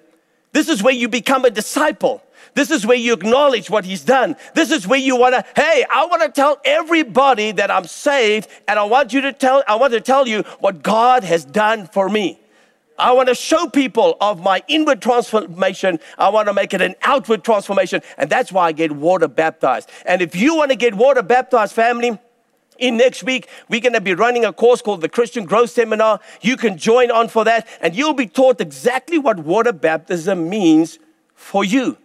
this 0.53 0.69
is 0.69 0.81
where 0.81 0.93
you 0.93 1.07
become 1.07 1.45
a 1.45 1.49
disciple. 1.49 2.23
This 2.53 2.71
is 2.71 2.85
where 2.85 2.97
you 2.97 3.13
acknowledge 3.13 3.69
what 3.69 3.85
he's 3.85 4.03
done. 4.03 4.35
This 4.53 4.71
is 4.71 4.87
where 4.87 4.99
you 4.99 5.15
want 5.15 5.35
to, 5.35 5.45
hey, 5.55 5.85
I 5.89 6.05
want 6.05 6.21
to 6.23 6.29
tell 6.29 6.59
everybody 6.65 7.51
that 7.53 7.71
I'm 7.71 7.85
saved 7.85 8.49
and 8.67 8.77
I 8.77 8.83
want 8.83 9.13
you 9.13 9.21
to 9.21 9.33
tell, 9.33 9.63
I 9.67 9.75
want 9.75 9.93
to 9.93 10.01
tell 10.01 10.27
you 10.27 10.43
what 10.59 10.83
God 10.83 11.23
has 11.23 11.45
done 11.45 11.87
for 11.87 12.09
me. 12.09 12.39
I 12.99 13.13
want 13.13 13.29
to 13.29 13.35
show 13.35 13.67
people 13.67 14.15
of 14.21 14.43
my 14.43 14.61
inward 14.67 15.01
transformation. 15.01 15.99
I 16.17 16.29
want 16.29 16.47
to 16.49 16.53
make 16.53 16.73
it 16.73 16.81
an 16.81 16.95
outward 17.01 17.43
transformation. 17.43 18.01
And 18.17 18.29
that's 18.29 18.51
why 18.51 18.67
I 18.67 18.71
get 18.73 18.91
water 18.91 19.27
baptized. 19.27 19.89
And 20.05 20.21
if 20.21 20.35
you 20.35 20.55
want 20.55 20.69
to 20.69 20.77
get 20.77 20.93
water 20.93 21.23
baptized, 21.23 21.73
family, 21.73 22.19
in 22.77 22.97
next 22.97 23.23
week, 23.23 23.47
we're 23.69 23.81
going 23.81 23.93
to 23.93 24.01
be 24.01 24.13
running 24.13 24.45
a 24.45 24.51
course 24.51 24.81
called 24.81 25.01
the 25.01 25.09
Christian 25.09 25.45
Growth 25.45 25.69
Seminar. 25.69 26.19
You 26.41 26.57
can 26.57 26.77
join 26.77 27.11
on 27.11 27.27
for 27.27 27.43
that, 27.45 27.67
and 27.79 27.95
you'll 27.95 28.13
be 28.13 28.27
taught 28.27 28.59
exactly 28.59 29.17
what 29.17 29.39
water 29.39 29.71
baptism 29.71 30.49
means 30.49 30.99
for 31.35 31.63
you 31.63 31.97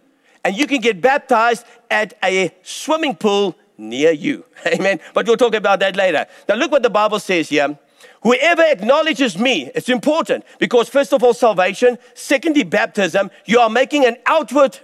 and 0.47 0.57
you 0.57 0.65
can 0.65 0.79
get 0.79 1.01
baptized 1.01 1.65
at 1.91 2.13
a 2.23 2.49
swimming 2.63 3.17
pool 3.17 3.53
near 3.77 4.13
you. 4.13 4.45
Amen. 4.65 5.01
But 5.13 5.27
we'll 5.27 5.35
talk 5.35 5.53
about 5.53 5.81
that 5.81 5.97
later. 5.97 6.25
Now, 6.47 6.55
look 6.55 6.71
what 6.71 6.83
the 6.83 6.89
Bible 6.89 7.19
says 7.19 7.49
here. 7.49 7.77
Whoever 8.23 8.61
acknowledges 8.61 9.37
me, 9.37 9.69
it's 9.75 9.89
important 9.89 10.45
because, 10.57 10.87
first 10.87 11.11
of 11.11 11.21
all, 11.21 11.33
salvation, 11.33 11.97
secondly, 12.13 12.63
baptism, 12.63 13.29
you 13.45 13.59
are 13.59 13.69
making 13.69 14.05
an 14.05 14.15
outward 14.25 14.79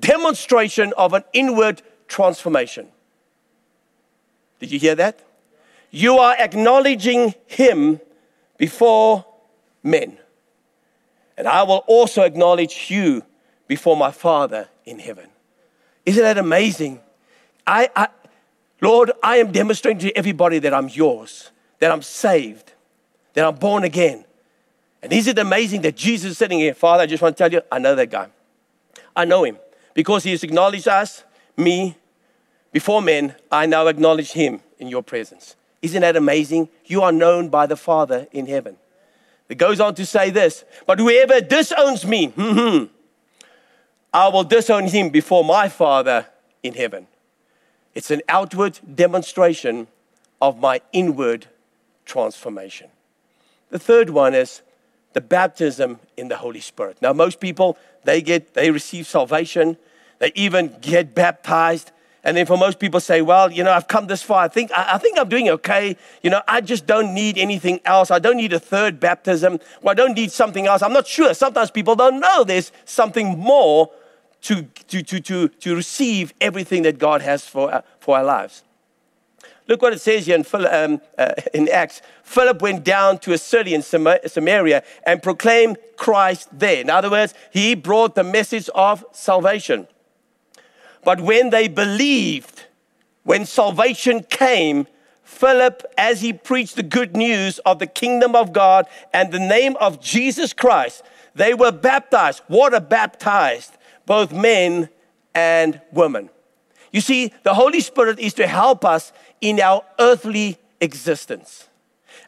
demonstration 0.00 0.94
of 0.96 1.12
an 1.12 1.24
inward 1.34 1.82
transformation. 2.08 2.88
Did 4.60 4.72
you 4.72 4.78
hear 4.78 4.94
that? 4.94 5.20
You 5.90 6.16
are 6.16 6.36
acknowledging 6.38 7.34
him 7.46 8.00
before 8.56 9.26
men. 9.82 10.16
And 11.36 11.46
I 11.46 11.64
will 11.64 11.84
also 11.86 12.22
acknowledge 12.22 12.86
you 12.88 13.22
before 13.68 13.94
my 13.94 14.10
Father 14.10 14.68
in 14.84 14.98
heaven. 14.98 15.28
Isn't 16.04 16.22
that 16.22 16.38
amazing? 16.38 17.00
I, 17.66 17.88
I, 17.94 18.08
Lord, 18.80 19.12
I 19.22 19.36
am 19.36 19.52
demonstrating 19.52 20.00
to 20.00 20.16
everybody 20.16 20.58
that 20.60 20.74
I'm 20.74 20.88
yours, 20.88 21.50
that 21.78 21.90
I'm 21.90 22.02
saved, 22.02 22.72
that 23.34 23.46
I'm 23.46 23.54
born 23.54 23.84
again. 23.84 24.24
And 25.02 25.12
is 25.12 25.26
it 25.26 25.38
amazing 25.38 25.82
that 25.82 25.96
Jesus 25.96 26.32
is 26.32 26.38
sitting 26.38 26.58
here? 26.58 26.74
Father, 26.74 27.04
I 27.04 27.06
just 27.06 27.22
want 27.22 27.36
to 27.36 27.42
tell 27.42 27.52
you, 27.52 27.62
I 27.70 27.78
know 27.78 27.94
that 27.94 28.10
guy. 28.10 28.28
I 29.14 29.24
know 29.24 29.44
him 29.44 29.58
because 29.94 30.24
he 30.24 30.30
has 30.30 30.42
acknowledged 30.42 30.88
us, 30.88 31.24
me, 31.56 31.96
before 32.72 33.02
men. 33.02 33.34
I 33.50 33.66
now 33.66 33.86
acknowledge 33.86 34.32
him 34.32 34.60
in 34.78 34.88
your 34.88 35.02
presence. 35.02 35.56
Isn't 35.82 36.00
that 36.00 36.16
amazing? 36.16 36.68
You 36.86 37.02
are 37.02 37.12
known 37.12 37.48
by 37.48 37.66
the 37.66 37.76
Father 37.76 38.26
in 38.32 38.46
heaven. 38.46 38.76
It 39.48 39.58
goes 39.58 39.80
on 39.80 39.94
to 39.96 40.06
say 40.06 40.30
this, 40.30 40.64
but 40.86 40.98
whoever 40.98 41.40
disowns 41.40 42.06
me, 42.06 42.26
hmm, 42.36 42.52
hmm, 42.52 42.84
I 44.12 44.28
will 44.28 44.44
disown 44.44 44.88
him 44.88 45.08
before 45.08 45.42
my 45.44 45.68
Father 45.68 46.26
in 46.62 46.74
heaven. 46.74 47.06
It's 47.94 48.10
an 48.10 48.22
outward 48.28 48.78
demonstration 48.94 49.86
of 50.40 50.58
my 50.58 50.80
inward 50.92 51.46
transformation. 52.04 52.88
The 53.70 53.78
third 53.78 54.10
one 54.10 54.34
is 54.34 54.62
the 55.14 55.20
baptism 55.20 55.98
in 56.16 56.28
the 56.28 56.36
Holy 56.36 56.60
Spirit. 56.60 56.98
Now, 57.00 57.12
most 57.12 57.40
people, 57.40 57.78
they 58.04 58.20
get, 58.20 58.54
they 58.54 58.70
receive 58.70 59.06
salvation, 59.06 59.78
they 60.18 60.32
even 60.34 60.76
get 60.80 61.14
baptized. 61.14 61.90
And 62.24 62.36
then 62.36 62.46
for 62.46 62.56
most 62.56 62.78
people 62.78 63.00
say, 63.00 63.20
well, 63.20 63.50
you 63.50 63.64
know, 63.64 63.72
I've 63.72 63.88
come 63.88 64.06
this 64.06 64.22
far. 64.22 64.44
I 64.44 64.48
think, 64.48 64.70
I, 64.72 64.94
I 64.94 64.98
think 64.98 65.18
I'm 65.18 65.28
doing 65.28 65.48
okay. 65.48 65.96
You 66.22 66.30
know, 66.30 66.40
I 66.46 66.60
just 66.60 66.86
don't 66.86 67.14
need 67.14 67.36
anything 67.36 67.80
else. 67.84 68.10
I 68.10 68.20
don't 68.20 68.36
need 68.36 68.52
a 68.52 68.60
third 68.60 69.00
baptism. 69.00 69.58
Well, 69.80 69.90
I 69.90 69.94
don't 69.94 70.14
need 70.14 70.30
something 70.30 70.66
else. 70.66 70.82
I'm 70.82 70.92
not 70.92 71.06
sure. 71.06 71.34
Sometimes 71.34 71.70
people 71.70 71.96
don't 71.96 72.20
know 72.20 72.44
there's 72.44 72.70
something 72.84 73.38
more 73.38 73.90
to, 74.42 74.62
to, 74.88 75.02
to, 75.02 75.20
to, 75.20 75.48
to 75.48 75.74
receive 75.74 76.34
everything 76.40 76.82
that 76.82 76.98
God 76.98 77.22
has 77.22 77.46
for, 77.46 77.72
uh, 77.72 77.82
for 78.00 78.16
our 78.18 78.24
lives. 78.24 78.64
Look 79.68 79.80
what 79.80 79.92
it 79.92 80.00
says 80.00 80.26
here 80.26 80.36
in, 80.36 80.66
um, 80.66 81.00
uh, 81.16 81.34
in 81.54 81.68
Acts. 81.68 82.02
Philip 82.24 82.60
went 82.60 82.84
down 82.84 83.18
to 83.20 83.32
a 83.32 83.38
city 83.38 83.74
in 83.74 83.82
Samaria 83.82 84.82
and 85.06 85.22
proclaimed 85.22 85.78
Christ 85.96 86.48
there. 86.52 86.80
In 86.80 86.90
other 86.90 87.08
words, 87.08 87.32
he 87.52 87.74
brought 87.74 88.14
the 88.14 88.24
message 88.24 88.68
of 88.74 89.04
salvation. 89.12 89.86
But 91.04 91.20
when 91.20 91.50
they 91.50 91.68
believed, 91.68 92.64
when 93.22 93.46
salvation 93.46 94.24
came, 94.24 94.88
Philip, 95.22 95.84
as 95.96 96.20
he 96.20 96.32
preached 96.32 96.76
the 96.76 96.82
good 96.82 97.16
news 97.16 97.58
of 97.60 97.78
the 97.78 97.86
kingdom 97.86 98.34
of 98.34 98.52
God 98.52 98.86
and 99.12 99.32
the 99.32 99.38
name 99.38 99.76
of 99.80 100.00
Jesus 100.00 100.52
Christ, 100.52 101.02
they 101.34 101.54
were 101.54 101.72
baptized, 101.72 102.42
water 102.48 102.80
baptized 102.80 103.72
both 104.06 104.32
men 104.32 104.88
and 105.34 105.80
women. 105.92 106.30
You 106.92 107.00
see, 107.00 107.32
the 107.42 107.54
Holy 107.54 107.80
Spirit 107.80 108.18
is 108.18 108.34
to 108.34 108.46
help 108.46 108.84
us 108.84 109.12
in 109.40 109.60
our 109.60 109.82
earthly 109.98 110.58
existence, 110.80 111.68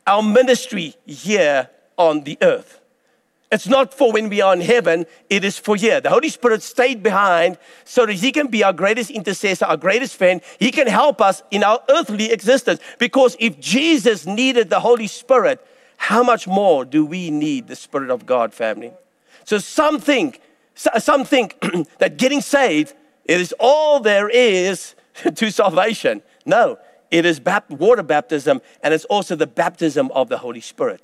our 0.07 0.23
ministry 0.23 0.95
here 1.07 1.69
on 1.97 2.23
the 2.23 2.39
earth. 2.41 2.81
It's 3.53 3.69
not 3.69 3.95
for 3.95 4.11
when 4.11 4.31
we 4.31 4.41
are 4.41 4.53
in 4.53 4.61
heaven, 4.61 5.07
it 5.31 5.45
is 5.45 5.59
for 5.59 5.77
here. 5.77 6.01
The 6.01 6.11
Holy 6.11 6.29
Spirit 6.29 6.61
stayed 6.63 7.05
behind 7.05 7.57
so 7.85 8.05
that 8.05 8.15
He 8.15 8.33
can 8.33 8.49
be 8.49 8.65
our 8.65 8.73
greatest 8.73 9.11
intercessor, 9.11 9.67
our 9.67 9.77
greatest 9.77 10.17
friend. 10.17 10.41
He 10.59 10.73
can 10.73 10.89
help 10.89 11.21
us 11.21 11.41
in 11.53 11.63
our 11.63 11.81
earthly 11.89 12.33
existence. 12.33 12.81
Because 12.99 13.37
if 13.39 13.61
Jesus 13.61 14.27
needed 14.27 14.71
the 14.71 14.81
Holy 14.81 15.07
Spirit, 15.07 15.65
how 15.97 16.25
much 16.25 16.49
more 16.49 16.85
do 16.85 17.07
we 17.07 17.31
need 17.31 17.69
the 17.69 17.77
Spirit 17.77 18.11
of 18.11 18.27
God, 18.27 18.53
family? 18.53 18.93
So 19.45 19.59
some 19.59 20.01
think 20.01 20.41
some 20.75 21.25
think 21.25 21.59
that 21.99 22.17
getting 22.17 22.41
saved 22.41 22.95
is 23.25 23.55
all 23.59 24.01
there 24.01 24.29
is 24.29 24.95
to 25.35 25.51
salvation. 25.51 26.23
No, 26.45 26.79
it 27.11 27.25
is 27.25 27.41
water 27.69 28.03
baptism 28.03 28.61
and 28.83 28.93
it's 28.93 29.05
also 29.07 29.37
the 29.37 29.47
baptism 29.47 30.11
of 30.13 30.29
the 30.29 30.39
Holy 30.39 30.61
Spirit. 30.61 31.03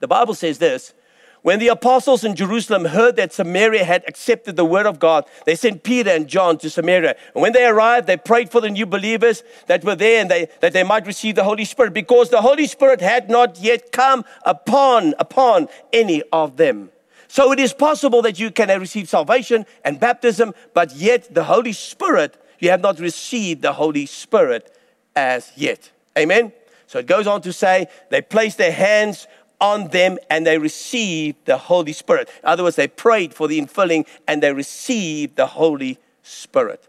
The 0.00 0.08
Bible 0.08 0.34
says 0.34 0.58
this 0.58 0.94
when 1.42 1.58
the 1.58 1.68
apostles 1.68 2.22
in 2.22 2.34
Jerusalem 2.34 2.84
heard 2.84 3.16
that 3.16 3.32
Samaria 3.32 3.84
had 3.84 4.04
accepted 4.06 4.56
the 4.56 4.64
word 4.64 4.84
of 4.84 4.98
God, 4.98 5.24
they 5.46 5.54
sent 5.54 5.82
Peter 5.82 6.10
and 6.10 6.28
John 6.28 6.58
to 6.58 6.68
Samaria. 6.68 7.16
And 7.34 7.40
when 7.40 7.52
they 7.52 7.64
arrived, 7.64 8.06
they 8.06 8.18
prayed 8.18 8.50
for 8.50 8.60
the 8.60 8.68
new 8.68 8.84
believers 8.84 9.42
that 9.66 9.82
were 9.82 9.96
there 9.96 10.20
and 10.20 10.30
they, 10.30 10.48
that 10.60 10.74
they 10.74 10.82
might 10.82 11.06
receive 11.06 11.36
the 11.36 11.44
Holy 11.44 11.64
Spirit 11.64 11.94
because 11.94 12.28
the 12.28 12.42
Holy 12.42 12.66
Spirit 12.66 13.00
had 13.00 13.30
not 13.30 13.58
yet 13.58 13.90
come 13.90 14.24
upon, 14.44 15.14
upon 15.18 15.68
any 15.92 16.22
of 16.30 16.58
them. 16.58 16.90
So 17.30 17.52
it 17.52 17.60
is 17.60 17.72
possible 17.72 18.22
that 18.22 18.40
you 18.40 18.50
can 18.50 18.68
receive 18.80 19.08
salvation 19.08 19.64
and 19.84 20.00
baptism, 20.00 20.52
but 20.74 20.96
yet 20.96 21.32
the 21.32 21.44
Holy 21.44 21.72
Spirit, 21.72 22.36
you 22.58 22.70
have 22.70 22.80
not 22.80 22.98
received 22.98 23.62
the 23.62 23.74
Holy 23.74 24.04
Spirit 24.06 24.76
as 25.14 25.52
yet. 25.54 25.92
Amen? 26.18 26.52
So 26.88 26.98
it 26.98 27.06
goes 27.06 27.28
on 27.28 27.40
to 27.42 27.52
say, 27.52 27.86
they 28.10 28.20
placed 28.20 28.58
their 28.58 28.72
hands 28.72 29.28
on 29.60 29.90
them 29.90 30.18
and 30.28 30.44
they 30.44 30.58
received 30.58 31.44
the 31.44 31.56
Holy 31.56 31.92
Spirit. 31.92 32.28
In 32.42 32.48
other 32.48 32.64
words, 32.64 32.74
they 32.74 32.88
prayed 32.88 33.32
for 33.32 33.46
the 33.46 33.60
infilling 33.60 34.08
and 34.26 34.42
they 34.42 34.52
received 34.52 35.36
the 35.36 35.46
Holy 35.46 35.98
Spirit. 36.24 36.88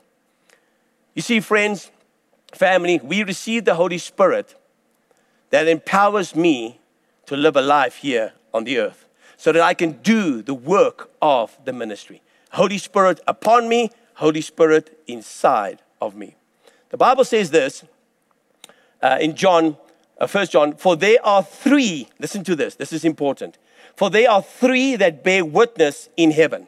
You 1.13 1.21
see, 1.21 1.39
friends, 1.39 1.91
family, 2.51 2.99
we 3.03 3.23
receive 3.23 3.65
the 3.65 3.75
Holy 3.75 3.99
Spirit 3.99 4.55
that 5.51 5.67
empowers 5.67 6.35
me 6.35 6.79
to 7.27 7.37
live 7.37 7.55
a 7.55 7.61
life 7.61 7.97
here 7.97 8.33
on 8.51 8.63
the 8.63 8.79
earth 8.79 9.05
so 9.41 9.51
that 9.51 9.63
I 9.63 9.73
can 9.73 9.93
do 10.03 10.43
the 10.43 10.53
work 10.53 11.09
of 11.19 11.57
the 11.65 11.73
ministry. 11.73 12.21
Holy 12.51 12.77
Spirit 12.77 13.19
upon 13.25 13.67
me, 13.67 13.89
Holy 14.13 14.39
Spirit 14.39 15.01
inside 15.07 15.81
of 15.99 16.15
me. 16.15 16.35
The 16.91 16.97
Bible 16.97 17.23
says 17.23 17.49
this 17.49 17.83
uh, 19.01 19.17
in 19.19 19.35
John, 19.35 19.77
uh, 20.19 20.27
1 20.27 20.45
John, 20.45 20.75
for 20.75 20.95
there 20.95 21.17
are 21.25 21.41
three, 21.41 22.07
listen 22.19 22.43
to 22.43 22.55
this, 22.55 22.75
this 22.75 22.93
is 22.93 23.03
important. 23.03 23.57
For 23.95 24.11
there 24.11 24.29
are 24.29 24.43
three 24.43 24.95
that 24.97 25.23
bear 25.23 25.43
witness 25.43 26.09
in 26.15 26.29
heaven. 26.29 26.67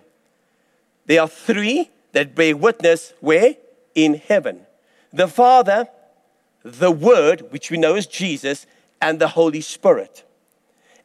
There 1.05 1.21
are 1.21 1.27
three 1.27 1.91
that 2.13 2.33
bear 2.33 2.57
witness 2.57 3.13
where? 3.19 3.53
In 3.93 4.15
heaven. 4.15 4.61
The 5.11 5.27
Father, 5.27 5.89
the 6.63 6.89
Word, 6.89 7.51
which 7.51 7.69
we 7.69 7.77
know 7.77 7.93
as 7.93 8.07
Jesus, 8.07 8.65
and 8.99 9.19
the 9.19 9.27
Holy 9.27 9.61
Spirit. 9.61 10.23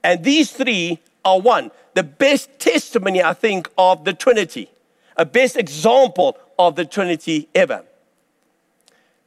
And 0.02 0.24
these 0.24 0.50
three 0.50 1.00
are 1.28 1.40
one. 1.40 1.70
The 1.94 2.02
best 2.02 2.58
testimony, 2.58 3.22
I 3.22 3.34
think, 3.34 3.68
of 3.76 4.04
the 4.04 4.12
Trinity, 4.12 4.70
a 5.16 5.24
best 5.24 5.56
example 5.56 6.38
of 6.58 6.76
the 6.76 6.84
Trinity 6.84 7.48
ever. 7.54 7.84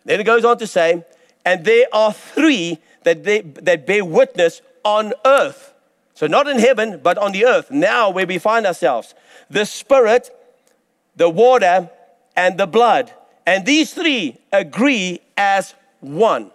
Then 0.05 0.20
it 0.20 0.24
goes 0.24 0.43
on 0.43 0.58
to 0.58 0.67
say, 0.67 1.05
and 1.46 1.63
there 1.63 1.86
are 1.93 2.12
three 2.12 2.79
that, 3.03 3.24
they, 3.24 3.41
that 3.41 3.86
bear 3.86 4.03
witness 4.03 4.62
on 4.84 5.13
earth. 5.25 5.74
So, 6.13 6.27
not 6.27 6.48
in 6.48 6.60
heaven, 6.60 7.00
but 7.01 7.17
on 7.17 7.31
the 7.31 7.46
earth, 7.46 7.72
now 7.72 8.10
where 8.10 8.27
we 8.27 8.38
find 8.38 8.65
ourselves 8.65 9.15
the 9.50 9.65
Spirit, 9.65 10.29
the 11.15 11.29
water, 11.29 11.89
and 12.36 12.58
the 12.58 12.67
blood. 12.67 13.13
And 13.46 13.65
these 13.65 13.93
three 13.93 14.38
agree 14.51 15.20
as 15.36 15.74
one. 16.00 16.51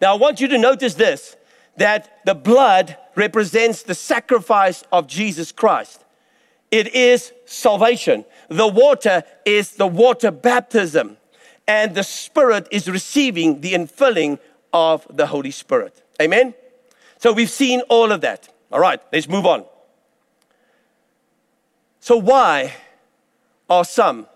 Now, 0.00 0.14
I 0.14 0.18
want 0.18 0.40
you 0.40 0.48
to 0.48 0.58
notice 0.58 0.94
this 0.94 1.36
that 1.76 2.20
the 2.24 2.34
blood 2.34 2.96
represents 3.14 3.82
the 3.82 3.94
sacrifice 3.94 4.84
of 4.92 5.06
Jesus 5.06 5.52
Christ. 5.52 6.04
It 6.70 6.94
is 6.94 7.32
salvation. 7.44 8.24
The 8.48 8.66
water 8.66 9.22
is 9.44 9.72
the 9.72 9.86
water 9.86 10.30
baptism. 10.30 11.16
And 11.68 11.94
the 11.94 12.04
Spirit 12.04 12.68
is 12.70 12.88
receiving 12.88 13.60
the 13.60 13.72
infilling 13.72 14.38
of 14.72 15.06
the 15.10 15.26
Holy 15.26 15.50
Spirit. 15.50 16.02
Amen? 16.20 16.54
So 17.18 17.32
we've 17.32 17.50
seen 17.50 17.80
all 17.88 18.12
of 18.12 18.20
that. 18.20 18.48
All 18.70 18.80
right, 18.80 19.00
let's 19.12 19.28
move 19.28 19.46
on. 19.46 19.64
So, 22.00 22.16
why 22.16 22.74
are 23.68 23.84
some 23.84 24.26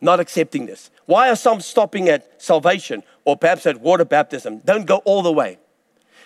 not 0.00 0.20
accepting 0.20 0.66
this? 0.66 0.90
Why 1.06 1.28
are 1.28 1.36
some 1.36 1.60
stopping 1.60 2.08
at 2.08 2.40
salvation 2.40 3.02
or 3.24 3.36
perhaps 3.36 3.66
at 3.66 3.80
water 3.80 4.04
baptism? 4.04 4.58
Don't 4.64 4.86
go 4.86 4.98
all 4.98 5.22
the 5.22 5.32
way. 5.32 5.58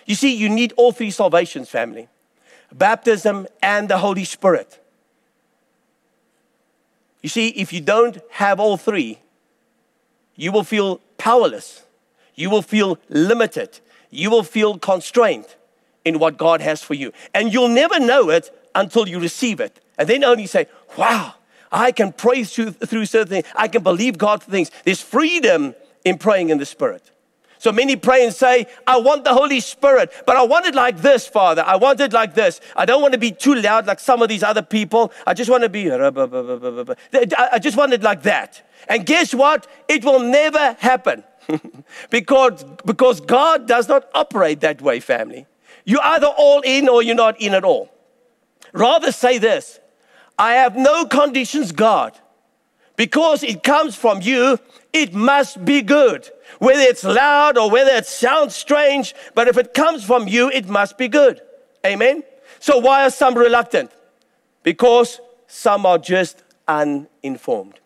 You 0.05 0.15
see, 0.15 0.35
you 0.35 0.49
need 0.49 0.73
all 0.77 0.91
three 0.91 1.11
salvations, 1.11 1.69
family 1.69 2.07
baptism 2.71 3.47
and 3.61 3.89
the 3.89 3.97
Holy 3.99 4.25
Spirit. 4.25 4.79
You 7.21 7.29
see, 7.29 7.49
if 7.49 7.73
you 7.73 7.81
don't 7.81 8.19
have 8.31 8.59
all 8.59 8.77
three, 8.77 9.19
you 10.35 10.51
will 10.51 10.63
feel 10.63 10.99
powerless, 11.17 11.83
you 12.35 12.49
will 12.49 12.61
feel 12.61 12.99
limited, 13.09 13.79
you 14.09 14.29
will 14.29 14.43
feel 14.43 14.77
constrained 14.77 15.55
in 16.03 16.19
what 16.19 16.37
God 16.37 16.61
has 16.61 16.83
for 16.83 16.93
you. 16.93 17.11
And 17.33 17.51
you'll 17.51 17.69
never 17.69 17.99
know 17.99 18.29
it 18.29 18.51
until 18.75 19.07
you 19.07 19.19
receive 19.19 19.59
it. 19.59 19.79
And 19.97 20.07
then 20.07 20.23
only 20.23 20.45
say, 20.45 20.67
wow, 20.97 21.35
I 21.71 21.91
can 21.91 22.11
pray 22.11 22.43
through, 22.43 22.71
through 22.71 23.05
certain 23.05 23.29
things. 23.29 23.47
I 23.55 23.69
can 23.69 23.81
believe 23.81 24.17
God 24.17 24.43
for 24.43 24.51
things. 24.51 24.69
There's 24.83 25.01
freedom 25.01 25.73
in 26.03 26.17
praying 26.17 26.49
in 26.49 26.57
the 26.57 26.65
Spirit. 26.65 27.09
So 27.57 27.71
many 27.71 27.95
pray 27.95 28.25
and 28.25 28.33
say, 28.33 28.67
I 28.85 28.97
want 28.97 29.23
the 29.23 29.33
Holy 29.33 29.59
Spirit, 29.59 30.11
but 30.25 30.35
I 30.35 30.43
want 30.43 30.65
it 30.65 30.75
like 30.75 30.97
this, 30.97 31.27
Father. 31.27 31.63
I 31.65 31.75
want 31.77 31.99
it 31.99 32.13
like 32.13 32.35
this. 32.35 32.61
I 32.75 32.85
don't 32.85 33.01
want 33.01 33.13
to 33.13 33.17
be 33.17 33.31
too 33.31 33.55
loud 33.55 33.87
like 33.87 33.99
some 33.99 34.21
of 34.21 34.29
these 34.29 34.43
other 34.43 34.61
people. 34.61 35.11
I 35.25 35.33
just 35.33 35.49
want 35.49 35.63
to 35.63 35.69
be, 35.69 35.91
I 35.91 37.59
just 37.59 37.77
want 37.77 37.93
it 37.93 38.03
like 38.03 38.23
that. 38.23 38.67
And 38.87 39.05
guess 39.05 39.33
what? 39.33 39.67
It 39.87 40.03
will 40.03 40.19
never 40.19 40.73
happen 40.79 41.23
because, 42.09 42.63
because 42.85 43.21
God 43.21 43.67
does 43.67 43.87
not 43.87 44.09
operate 44.13 44.61
that 44.61 44.81
way, 44.81 44.99
family. 44.99 45.45
You're 45.85 46.03
either 46.03 46.27
all 46.27 46.61
in 46.61 46.89
or 46.89 47.03
you're 47.03 47.15
not 47.15 47.39
in 47.39 47.53
at 47.53 47.63
all. 47.63 47.89
Rather 48.73 49.11
say 49.11 49.37
this 49.37 49.79
I 50.37 50.55
have 50.55 50.75
no 50.75 51.05
conditions, 51.05 51.71
God. 51.71 52.19
Because 52.97 53.43
it 53.43 53.61
comes 53.61 53.95
from 53.95 54.21
you, 54.21 54.57
it 54.95 55.13
must 55.13 55.65
be 55.65 55.81
good. 55.81 56.29
Whether 56.59 56.79
it's 56.79 57.03
loud 57.03 57.57
or 57.57 57.69
whether 57.69 57.91
it 57.91 58.05
sounds 58.05 58.55
strange, 58.55 59.13
but 59.33 59.49
if 59.49 59.57
it 59.57 59.73
comes 59.73 60.05
from 60.05 60.27
you, 60.29 60.49
it 60.49 60.69
must 60.69 60.97
be 60.97 61.09
good. 61.09 61.41
Amen? 61.85 62.23
So, 62.59 62.77
why 62.77 63.05
are 63.05 63.09
some 63.09 63.35
reluctant? 63.35 63.91
Because 64.63 65.19
some 65.47 65.85
are 65.85 65.97
just 65.97 66.43
uninformed. 66.65 67.79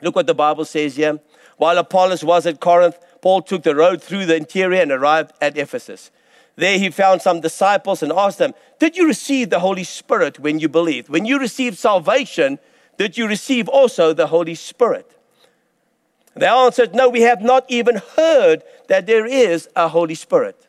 Look 0.00 0.14
what 0.14 0.28
the 0.28 0.34
Bible 0.34 0.64
says 0.64 0.94
here. 0.94 1.18
While 1.56 1.78
Apollos 1.78 2.22
was 2.22 2.46
at 2.46 2.60
Corinth, 2.60 2.96
Paul 3.22 3.42
took 3.42 3.64
the 3.64 3.74
road 3.74 4.00
through 4.00 4.26
the 4.26 4.36
interior 4.36 4.80
and 4.80 4.92
arrived 4.92 5.32
at 5.40 5.58
Ephesus. 5.58 6.12
There 6.54 6.78
he 6.78 6.90
found 6.90 7.22
some 7.22 7.40
disciples 7.40 8.04
and 8.04 8.12
asked 8.12 8.38
them, 8.38 8.54
Did 8.78 8.96
you 8.96 9.06
receive 9.06 9.50
the 9.50 9.58
Holy 9.58 9.84
Spirit 9.84 10.38
when 10.38 10.60
you 10.60 10.68
believed? 10.68 11.08
When 11.08 11.24
you 11.24 11.40
received 11.40 11.76
salvation, 11.76 12.60
did 12.98 13.18
you 13.18 13.26
receive 13.26 13.68
also 13.68 14.12
the 14.12 14.28
Holy 14.28 14.54
Spirit? 14.54 15.15
They 16.36 16.46
answered, 16.46 16.94
No, 16.94 17.08
we 17.08 17.22
have 17.22 17.40
not 17.40 17.64
even 17.68 18.02
heard 18.16 18.62
that 18.88 19.06
there 19.06 19.26
is 19.26 19.68
a 19.74 19.88
Holy 19.88 20.14
Spirit. 20.14 20.68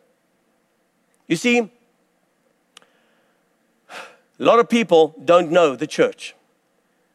You 1.27 1.35
see, 1.35 1.59
a 1.59 1.69
lot 4.39 4.59
of 4.59 4.69
people 4.69 5.13
don't 5.23 5.51
know 5.51 5.75
the 5.75 5.87
church, 5.87 6.35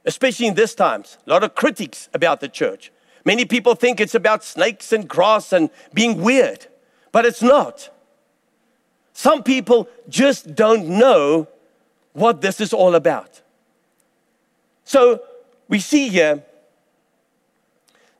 especially 0.04 0.46
in 0.46 0.54
these 0.54 0.74
times. 0.74 1.16
A 1.26 1.30
lot 1.30 1.42
of 1.42 1.54
critics 1.54 2.10
about 2.12 2.40
the 2.40 2.48
church. 2.48 2.92
Many 3.24 3.46
people 3.46 3.74
think 3.74 4.00
it's 4.00 4.14
about 4.14 4.44
snakes 4.44 4.92
and 4.92 5.08
grass 5.08 5.52
and 5.52 5.70
being 5.94 6.20
weird, 6.20 6.66
but 7.10 7.24
it's 7.24 7.42
not. 7.42 7.88
Some 9.14 9.42
people 9.42 9.88
just 10.08 10.54
don't 10.54 10.88
know 10.88 11.48
what 12.12 12.42
this 12.42 12.60
is 12.60 12.74
all 12.74 12.94
about. 12.94 13.40
So 14.84 15.22
we 15.68 15.78
see 15.78 16.08
here 16.08 16.42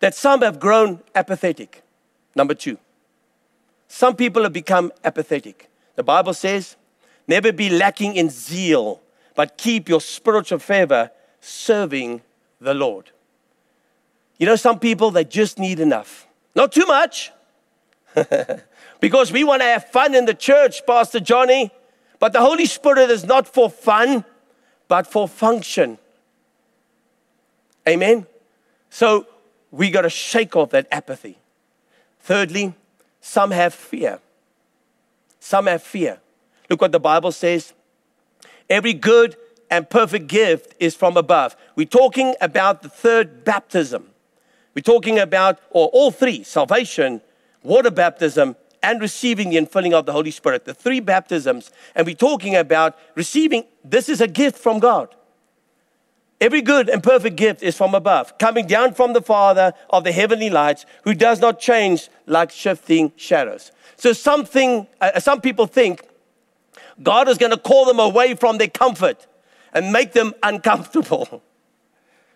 that 0.02 0.16
some 0.16 0.42
have 0.42 0.58
grown 0.58 1.00
apathetic. 1.14 1.80
Number 2.34 2.54
two, 2.54 2.76
some 3.86 4.16
people 4.16 4.42
have 4.42 4.52
become 4.52 4.90
apathetic. 5.04 5.70
The 5.94 6.02
Bible 6.02 6.34
says, 6.34 6.74
never 7.28 7.52
be 7.52 7.70
lacking 7.70 8.16
in 8.16 8.28
zeal, 8.28 9.00
but 9.36 9.56
keep 9.56 9.88
your 9.88 10.00
spiritual 10.00 10.58
fervor 10.58 11.12
serving 11.40 12.20
the 12.60 12.74
Lord. 12.74 13.12
You 14.38 14.46
know, 14.46 14.56
some 14.56 14.80
people, 14.80 15.12
they 15.12 15.24
just 15.24 15.60
need 15.60 15.78
enough. 15.78 16.26
Not 16.56 16.72
too 16.72 16.86
much, 16.86 17.30
because 19.00 19.30
we 19.30 19.44
want 19.44 19.62
to 19.62 19.68
have 19.68 19.88
fun 19.90 20.16
in 20.16 20.24
the 20.24 20.34
church, 20.34 20.84
Pastor 20.84 21.20
Johnny. 21.20 21.70
But 22.18 22.32
the 22.32 22.40
Holy 22.40 22.66
Spirit 22.66 23.08
is 23.08 23.24
not 23.24 23.46
for 23.46 23.70
fun, 23.70 24.24
but 24.88 25.06
for 25.06 25.28
function. 25.28 25.98
Amen? 27.86 28.26
So 28.90 29.28
we 29.72 29.90
got 29.90 30.02
to 30.02 30.10
shake 30.10 30.54
off 30.54 30.70
that 30.70 30.86
apathy. 30.92 31.38
Thirdly, 32.20 32.74
some 33.20 33.50
have 33.50 33.74
fear. 33.74 34.20
Some 35.40 35.66
have 35.66 35.82
fear. 35.82 36.20
Look 36.70 36.80
what 36.80 36.92
the 36.92 37.00
Bible 37.00 37.32
says. 37.32 37.72
Every 38.70 38.92
good 38.92 39.36
and 39.70 39.88
perfect 39.88 40.28
gift 40.28 40.74
is 40.78 40.94
from 40.94 41.16
above. 41.16 41.56
We're 41.74 41.86
talking 41.86 42.34
about 42.40 42.82
the 42.82 42.88
third 42.88 43.44
baptism. 43.44 44.10
We're 44.74 44.82
talking 44.82 45.18
about, 45.18 45.58
or 45.70 45.88
all 45.88 46.10
three 46.10 46.44
salvation, 46.44 47.22
water 47.62 47.90
baptism, 47.90 48.56
and 48.82 49.00
receiving 49.00 49.50
the 49.50 49.56
infilling 49.56 49.92
of 49.92 50.06
the 50.06 50.12
Holy 50.12 50.30
Spirit. 50.30 50.64
The 50.64 50.74
three 50.74 51.00
baptisms. 51.00 51.70
And 51.94 52.06
we're 52.06 52.14
talking 52.14 52.56
about 52.56 52.98
receiving, 53.14 53.64
this 53.84 54.08
is 54.08 54.20
a 54.20 54.28
gift 54.28 54.58
from 54.58 54.78
God. 54.78 55.14
Every 56.42 56.60
good 56.60 56.88
and 56.88 57.00
perfect 57.04 57.36
gift 57.36 57.62
is 57.62 57.76
from 57.76 57.94
above, 57.94 58.36
coming 58.36 58.66
down 58.66 58.94
from 58.94 59.12
the 59.12 59.22
Father 59.22 59.74
of 59.90 60.02
the 60.02 60.10
heavenly 60.10 60.50
lights, 60.50 60.84
who 61.04 61.14
does 61.14 61.38
not 61.38 61.60
change 61.60 62.08
like 62.26 62.50
shifting 62.50 63.12
shadows. 63.14 63.70
So, 63.94 64.12
something, 64.12 64.88
uh, 65.00 65.20
some 65.20 65.40
people 65.40 65.68
think 65.68 66.04
God 67.00 67.28
is 67.28 67.38
going 67.38 67.52
to 67.52 67.56
call 67.56 67.84
them 67.84 68.00
away 68.00 68.34
from 68.34 68.58
their 68.58 68.66
comfort 68.66 69.28
and 69.72 69.92
make 69.92 70.14
them 70.14 70.34
uncomfortable. 70.42 71.44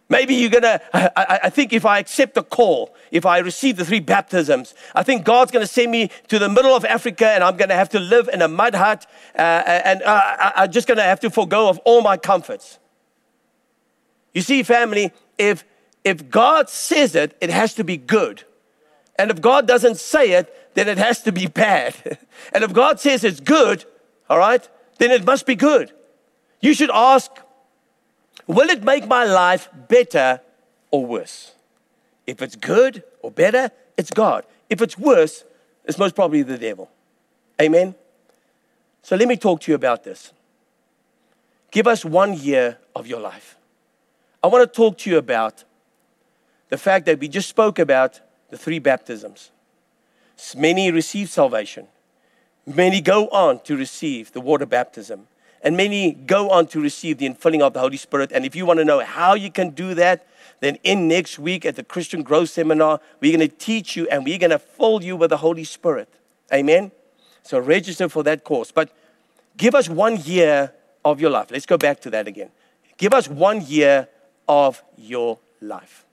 Maybe 0.09 0.37
you're 0.37 0.51
gonna, 0.51 0.81
I, 0.95 1.41
I, 1.43 1.51
think 1.51 1.73
if 1.73 1.85
I 1.85 1.99
accept 1.99 2.35
the 2.35 2.45
call, 2.45 2.95
if 3.11 3.27
I 3.27 3.39
receive 3.39 3.77
the 3.77 3.85
three 3.85 3.99
baptisms, 3.99 4.73
I 4.95 5.03
think 5.03 5.25
God's 5.25 5.51
gonna 5.51 5.67
send 5.67 5.91
me 5.91 6.13
to 6.29 6.39
the 6.39 6.49
middle 6.49 6.77
of 6.77 6.85
Africa 6.85 7.27
and 7.27 7.43
I'm 7.43 7.57
gonna 7.57 7.75
have 7.75 7.89
to 7.89 7.99
live 7.99 8.29
in 8.33 8.41
a 8.41 8.47
mud 8.47 8.77
hut 8.77 9.05
uh, 9.37 9.41
and 9.41 10.03
uh, 10.03 10.53
I'm 10.55 10.71
just 10.71 10.87
gonna 10.87 11.03
have 11.03 11.19
to 11.21 11.31
forego 11.31 11.69
of 11.69 11.79
all 11.79 12.03
my 12.03 12.17
comforts. 12.17 12.79
You 14.37 14.43
see, 14.43 14.63
family, 14.65 15.13
if, 15.39 15.65
if 16.05 16.29
God 16.29 16.69
says 16.69 17.15
it, 17.15 17.35
it 17.41 17.49
has 17.49 17.73
to 17.73 17.85
be 17.85 17.97
good. 17.97 18.45
And 19.19 19.31
if 19.31 19.41
God 19.41 19.67
doesn't 19.67 19.97
say 19.97 20.33
it, 20.33 20.75
then 20.75 20.89
it 20.89 20.99
has 20.99 21.23
to 21.23 21.33
be 21.33 21.47
bad. 21.47 21.95
and 22.53 22.63
if 22.63 22.75
God 22.75 23.01
says 23.01 23.25
it's 23.25 23.41
good, 23.41 23.87
all 24.29 24.37
right, 24.37 24.69
then 24.99 25.11
it 25.11 25.25
must 25.25 25.47
be 25.47 25.55
good. 25.55 25.91
You 26.61 26.75
should 26.75 26.91
ask, 26.91 27.31
will 28.47 28.69
it 28.69 28.85
make 28.85 29.07
my 29.07 29.25
life 29.25 29.71
better 29.89 30.43
or 30.91 31.07
worse? 31.07 31.53
If 32.27 32.43
it's 32.43 32.57
good 32.57 33.05
or 33.23 33.31
better, 33.31 33.71
it's 33.97 34.11
God. 34.11 34.45
If 34.69 34.83
it's 34.83 34.99
worse, 34.99 35.45
it's 35.87 35.97
most 35.97 36.15
probably 36.15 36.43
the 36.43 36.59
devil. 36.59 36.91
Amen? 37.59 37.95
So 39.03 39.17
let 39.17 39.29
me 39.29 39.39
talk 39.39 39.63
to 39.63 39.73
you 39.73 39.77
about 39.77 40.05
this. 40.05 40.35
Give 41.71 41.87
us 41.87 42.05
one 42.05 42.35
year 42.35 42.77
of 42.95 43.07
your 43.07 43.21
life. 43.21 43.57
I 44.47 44.49
want 44.49 44.63
to 44.63 44.77
talk 44.77 44.97
to 44.99 45.11
you 45.11 45.19
about 45.19 45.65
the 46.69 46.79
fact 46.79 47.07
that 47.07 47.19
we 47.19 47.27
just 47.27 47.49
spoke 47.49 47.81
about 47.81 48.21
the 48.49 48.57
three 48.57 48.79
baptisms. 48.79 49.51
Many 50.57 50.93
receive 50.93 51.31
salvation, 51.31 51.89
many 52.65 53.01
go 53.01 53.27
on 53.31 53.59
to 53.65 53.77
receive 53.77 54.31
the 54.31 54.41
water 54.41 54.65
baptism, 54.65 55.27
and 55.63 55.77
many 55.77 56.13
go 56.13 56.49
on 56.51 56.69
to 56.69 56.81
receive 56.81 57.19
the 57.19 57.29
infilling 57.29 57.61
of 57.61 57.73
the 57.73 57.81
Holy 57.81 57.97
Spirit. 57.97 58.31
And 58.33 58.47
if 58.47 58.55
you 58.55 58.65
want 58.65 58.79
to 58.79 58.85
know 58.85 59.01
how 59.01 59.35
you 59.35 59.51
can 59.51 59.71
do 59.71 59.95
that, 59.95 60.29
then 60.61 60.79
in 60.85 61.09
next 61.09 61.41
week 61.41 61.67
at 61.67 61.75
the 61.75 61.83
Christian 61.83 62.23
Growth 62.23 62.51
Seminar, 62.51 63.01
we're 63.19 63.37
going 63.37 63.51
to 63.51 63.57
teach 63.57 63.97
you 63.97 64.07
and 64.11 64.25
we're 64.25 64.39
going 64.39 64.51
to 64.51 64.61
fill 64.61 65.03
you 65.03 65.17
with 65.17 65.31
the 65.31 65.39
Holy 65.39 65.65
Spirit. 65.65 66.09
Amen? 66.55 66.93
So 67.43 67.59
register 67.59 68.09
for 68.09 68.23
that 68.23 68.45
course. 68.45 68.71
But 68.71 68.93
give 69.57 69.75
us 69.75 69.89
one 69.89 70.19
year 70.19 70.73
of 71.05 71.21
your 71.21 71.31
life. 71.31 71.51
Let's 71.51 71.67
go 71.67 71.77
back 71.77 72.01
to 72.03 72.11
that 72.11 72.29
again. 72.29 72.51
Give 72.97 73.13
us 73.13 73.27
one 73.27 73.67
year 73.67 74.09
of 74.49 74.83
your 74.97 75.39
life. 75.61 76.05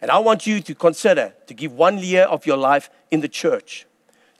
And 0.00 0.10
I 0.10 0.18
want 0.18 0.46
you 0.46 0.60
to 0.60 0.74
consider 0.74 1.32
to 1.46 1.54
give 1.54 1.72
one 1.72 1.98
year 1.98 2.24
of 2.24 2.44
your 2.44 2.56
life 2.56 2.90
in 3.10 3.20
the 3.20 3.28
church 3.28 3.86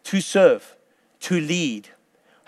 to 0.05 0.21
serve, 0.21 0.77
to 1.21 1.41
lead. 1.41 1.89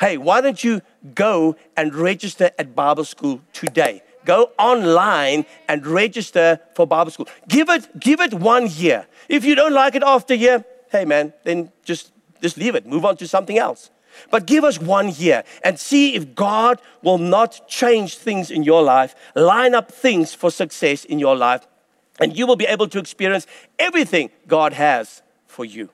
Hey, 0.01 0.17
why 0.19 0.41
don't 0.41 0.63
you 0.63 0.83
go 1.15 1.57
and 1.77 1.95
register 1.95 2.51
at 2.59 2.75
Bible 2.75 3.05
school 3.05 3.41
today? 3.53 4.03
Go 4.25 4.51
online 4.59 5.47
and 5.69 5.87
register 5.87 6.59
for 6.75 6.87
Bible 6.87 7.13
school. 7.13 7.29
Give 7.49 7.69
it, 7.69 8.01
give 8.01 8.21
it 8.21 8.35
one 8.35 8.67
year. 8.69 9.07
If 9.29 9.45
you 9.45 9.55
don't 9.55 9.73
like 9.73 9.95
it 9.95 10.03
after 10.03 10.35
a 10.35 10.37
year, 10.37 10.65
hey 10.91 11.05
man, 11.05 11.33
then 11.45 11.71
just, 11.85 12.11
just 12.43 12.57
leave 12.57 12.75
it. 12.75 12.87
Move 12.87 13.05
on 13.05 13.17
to 13.19 13.29
something 13.29 13.59
else. 13.59 13.91
But 14.31 14.47
give 14.47 14.65
us 14.65 14.81
one 14.81 15.11
year 15.11 15.45
and 15.63 15.79
see 15.79 16.15
if 16.15 16.35
God 16.35 16.81
will 17.03 17.19
not 17.19 17.69
change 17.69 18.17
things 18.17 18.51
in 18.51 18.63
your 18.63 18.83
life, 18.83 19.15
line 19.35 19.75
up 19.75 19.91
things 19.91 20.35
for 20.35 20.51
success 20.51 21.05
in 21.05 21.19
your 21.19 21.37
life, 21.37 21.67
and 22.21 22.37
you 22.37 22.47
will 22.47 22.57
be 22.57 22.67
able 22.67 22.89
to 22.89 22.99
experience 22.99 23.47
everything 23.79 24.31
God 24.47 24.73
has 24.73 25.23
for 25.47 25.65
you. 25.65 25.91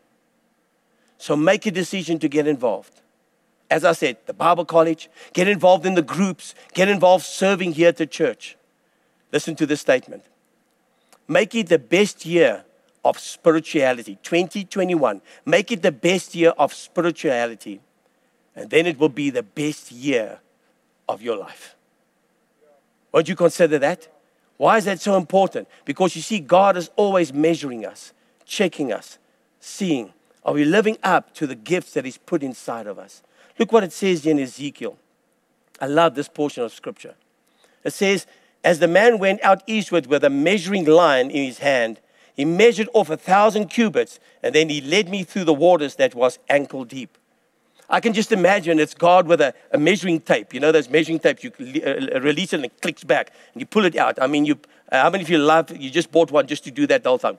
So 1.19 1.37
make 1.37 1.67
a 1.67 1.71
decision 1.71 2.19
to 2.21 2.29
get 2.29 2.47
involved. 2.47 3.01
As 3.71 3.85
I 3.85 3.93
said, 3.93 4.17
the 4.27 4.33
Bible 4.33 4.65
college, 4.65 5.09
get 5.33 5.47
involved 5.47 5.87
in 5.87 5.95
the 5.95 6.03
groups, 6.03 6.55
get 6.75 6.89
involved 6.89 7.25
serving 7.25 7.73
here 7.73 7.89
at 7.89 7.99
the 7.99 8.07
church. 8.07 8.57
Listen 9.33 9.55
to 9.57 9.67
this 9.67 9.81
statement. 9.81 10.25
Make 11.29 11.55
it 11.55 11.69
the 11.69 11.79
best 11.79 12.27
year 12.27 12.65
of 13.05 13.19
spirituality. 13.19 14.19
2021. 14.23 15.21
Make 15.45 15.71
it 15.71 15.83
the 15.83 15.93
best 15.93 16.35
year 16.35 16.51
of 16.59 16.75
spirituality. 16.75 17.81
And 18.55 18.71
then 18.71 18.87
it 18.87 18.99
will 18.99 19.09
be 19.09 19.31
the 19.31 19.43
best 19.43 19.93
year 19.93 20.41
of 21.09 21.23
your 21.23 21.37
life. 21.37 21.77
Won't 23.13 23.29
you 23.29 23.37
consider 23.37 23.79
that? 23.79 24.09
Why 24.57 24.77
is 24.77 24.85
that 24.85 25.01
so 25.01 25.17
important? 25.17 25.69
Because 25.85 26.15
you 26.15 26.23
see, 26.23 26.39
God 26.39 26.77
is 26.77 26.91
always 26.97 27.33
measuring 27.33 27.87
us, 27.87 28.13
checking 28.45 28.93
us, 28.93 29.19
seeing. 29.59 30.13
Are 30.45 30.53
we 30.53 30.65
living 30.65 30.99
up 31.03 31.35
to 31.35 31.47
the 31.47 31.55
gifts 31.55 31.95
that 31.95 32.05
He's 32.05 32.19
put 32.19 32.43
inside 32.43 32.87
of 32.87 32.99
us? 32.99 33.23
Look 33.59 33.73
what 33.73 33.85
it 33.85 33.93
says 33.93 34.27
in 34.27 34.39
Ezekiel. 34.39 34.99
I 35.81 35.87
love 35.87 36.15
this 36.15 36.29
portion 36.29 36.63
of 36.63 36.73
scripture. 36.73 37.15
It 37.85 37.93
says, 37.93 38.27
As 38.63 38.79
the 38.79 38.89
man 38.89 39.19
went 39.19 39.43
out 39.43 39.63
eastward 39.67 40.07
with 40.07 40.25
a 40.25 40.31
measuring 40.31 40.85
line 40.85 41.31
in 41.31 41.45
his 41.45 41.59
hand, 41.59 42.01
he 42.37 42.45
measured 42.45 42.89
off 42.95 43.11
a 43.11 43.17
thousand 43.17 43.69
cubits, 43.69 44.21
and 44.43 44.55
then 44.55 44.69
he 44.69 44.81
led 44.81 45.09
me 45.09 45.25
through 45.25 45.45
the 45.45 45.55
waters 45.55 45.97
that 45.97 46.15
was 46.15 46.39
ankle 46.49 46.85
deep. 46.85 47.17
I 47.91 48.01
can 48.01 48.13
just 48.13 48.31
imagine 48.31 48.79
it's 48.79 48.95
God 48.95 49.27
with 49.27 49.41
a, 49.41 49.53
a 49.73 49.79
measuring 49.79 50.21
tape. 50.21 50.55
You 50.55 50.61
know 50.61 50.71
those 50.71 50.89
measuring 50.89 51.19
tapes, 51.19 51.43
you 51.43 51.53
uh, 51.85 52.21
release 52.21 52.53
it 52.53 52.57
and 52.57 52.65
it 52.67 52.81
clicks 52.81 53.03
back, 53.03 53.33
and 53.53 53.61
you 53.61 53.67
pull 53.67 53.85
it 53.85 53.97
out. 53.97 54.23
I 54.23 54.29
mean, 54.29 54.45
you, 54.47 54.59
uh, 54.93 55.03
how 55.03 55.11
many 55.11 55.25
of 55.25 55.31
you 55.31 55.39
love, 55.39 55.77
you 55.77 55.91
just 55.91 56.13
bought 56.13 56.31
one 56.31 56.47
just 56.47 56.63
to 56.65 56.71
do 56.71 56.87
that 56.87 57.03
the 57.03 57.09
whole 57.09 57.19
time? 57.19 57.37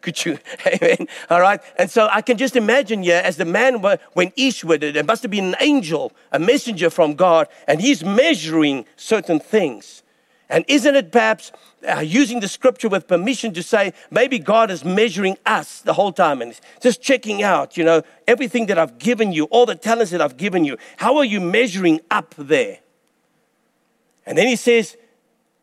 Could 0.00 0.24
you? 0.24 0.38
Amen. 0.66 1.06
All 1.30 1.40
right. 1.40 1.60
And 1.76 1.90
so 1.90 2.08
I 2.10 2.22
can 2.22 2.38
just 2.38 2.56
imagine, 2.56 3.02
yeah, 3.02 3.20
as 3.22 3.36
the 3.36 3.44
man 3.44 3.82
went 4.14 4.32
eastward, 4.34 4.80
there 4.80 5.04
must 5.04 5.22
have 5.22 5.30
been 5.30 5.54
an 5.54 5.56
angel, 5.60 6.12
a 6.32 6.38
messenger 6.38 6.88
from 6.88 7.14
God, 7.14 7.48
and 7.68 7.80
he's 7.80 8.02
measuring 8.02 8.86
certain 8.96 9.38
things. 9.38 10.01
And 10.52 10.66
isn't 10.68 10.94
it 10.94 11.10
perhaps 11.10 11.50
uh, 11.88 12.00
using 12.00 12.40
the 12.40 12.46
scripture 12.46 12.90
with 12.90 13.08
permission 13.08 13.54
to 13.54 13.62
say 13.62 13.94
maybe 14.10 14.38
God 14.38 14.70
is 14.70 14.84
measuring 14.84 15.38
us 15.46 15.80
the 15.80 15.94
whole 15.94 16.12
time 16.12 16.42
and 16.42 16.60
just 16.82 17.00
checking 17.00 17.42
out, 17.42 17.78
you 17.78 17.84
know, 17.84 18.02
everything 18.28 18.66
that 18.66 18.78
I've 18.78 18.98
given 18.98 19.32
you, 19.32 19.44
all 19.44 19.64
the 19.64 19.74
talents 19.74 20.12
that 20.12 20.20
I've 20.20 20.36
given 20.36 20.62
you. 20.66 20.76
How 20.98 21.16
are 21.16 21.24
you 21.24 21.40
measuring 21.40 22.00
up 22.10 22.34
there? 22.36 22.80
And 24.26 24.36
then 24.36 24.46
he 24.46 24.56
says, 24.56 24.98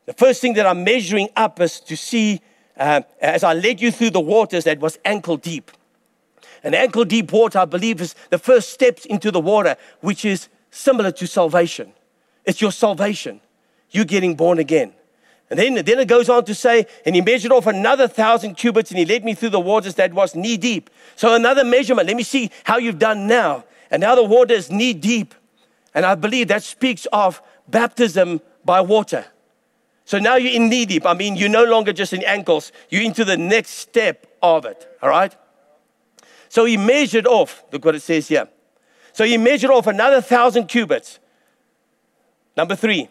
the 0.08 0.14
first 0.14 0.42
thing 0.42 0.56
that 0.56 0.66
I'm 0.66 0.84
measuring 0.84 1.30
up 1.36 1.62
is 1.62 1.80
to 1.82 1.96
see 1.96 2.42
uh, 2.76 3.02
as 3.22 3.44
I 3.44 3.54
led 3.54 3.80
you 3.80 3.92
through 3.92 4.10
the 4.10 4.20
waters 4.20 4.64
that 4.64 4.80
was 4.80 4.98
ankle 5.06 5.38
deep. 5.38 5.70
And 6.64 6.74
ankle 6.74 7.06
deep 7.06 7.32
water, 7.32 7.60
I 7.60 7.66
believe, 7.66 8.02
is 8.02 8.16
the 8.32 8.40
first 8.40 8.72
steps 8.72 9.06
into 9.06 9.30
the 9.30 9.40
water, 9.40 9.76
which 10.02 10.26
is 10.26 10.50
similar 10.72 11.12
to 11.12 11.28
salvation. 11.28 11.94
It's 12.44 12.60
your 12.60 12.72
salvation. 12.72 13.42
You 13.92 14.06
getting 14.06 14.36
born 14.36 14.60
again. 14.60 14.94
And 15.50 15.58
then, 15.58 15.74
then 15.74 16.00
it 16.00 16.08
goes 16.08 16.30
on 16.30 16.46
to 16.46 16.54
say, 16.54 16.86
and 17.06 17.16
he 17.16 17.22
measured 17.22 17.52
off 17.52 17.66
another 17.66 18.08
thousand 18.08 18.56
cubits 18.56 18.92
and 18.92 19.00
he 19.00 19.06
led 19.06 19.26
me 19.26 19.34
through 19.34 19.50
the 19.50 19.60
waters 19.60 19.96
that 19.96 20.14
was 20.14 20.36
knee 20.36 20.58
deep. 20.58 20.90
So 21.16 21.34
another 21.34 21.64
measurement. 21.64 22.08
Let 22.08 22.18
me 22.18 22.24
see 22.24 22.52
how 22.64 22.78
you've 22.78 23.00
done 23.00 23.26
now. 23.26 23.66
And 23.90 24.02
now 24.02 24.14
the 24.14 24.24
water 24.24 24.54
is 24.54 24.70
knee 24.70 24.94
deep. 24.94 25.34
And 25.96 26.06
I 26.06 26.14
believe 26.14 26.50
that 26.50 26.62
speaks 26.62 27.08
of 27.12 27.42
baptism 27.68 28.42
by 28.64 28.82
water. 28.82 29.26
So 30.06 30.20
now 30.20 30.36
you're 30.36 30.54
in 30.54 30.70
knee 30.70 30.86
deep. 30.86 31.06
I 31.06 31.14
mean, 31.14 31.36
you're 31.36 31.50
no 31.50 31.64
longer 31.64 31.94
just 31.94 32.14
in 32.14 32.24
ankles, 32.24 32.72
you're 32.90 33.04
into 33.04 33.26
the 33.26 33.38
next 33.38 33.72
step 33.72 34.28
of 34.42 34.66
it. 34.66 34.88
All 35.02 35.10
right? 35.10 35.36
So 36.48 36.66
he 36.66 36.78
measured 36.78 37.28
off, 37.28 37.64
look 37.72 37.86
what 37.86 37.96
it 37.96 38.02
says 38.02 38.28
here. 38.28 38.48
So 39.14 39.24
he 39.24 39.38
measured 39.38 39.70
off 39.70 39.88
another 39.88 40.22
thousand 40.22 40.68
cubits. 40.68 41.20
Number 42.58 42.76
three, 42.76 43.10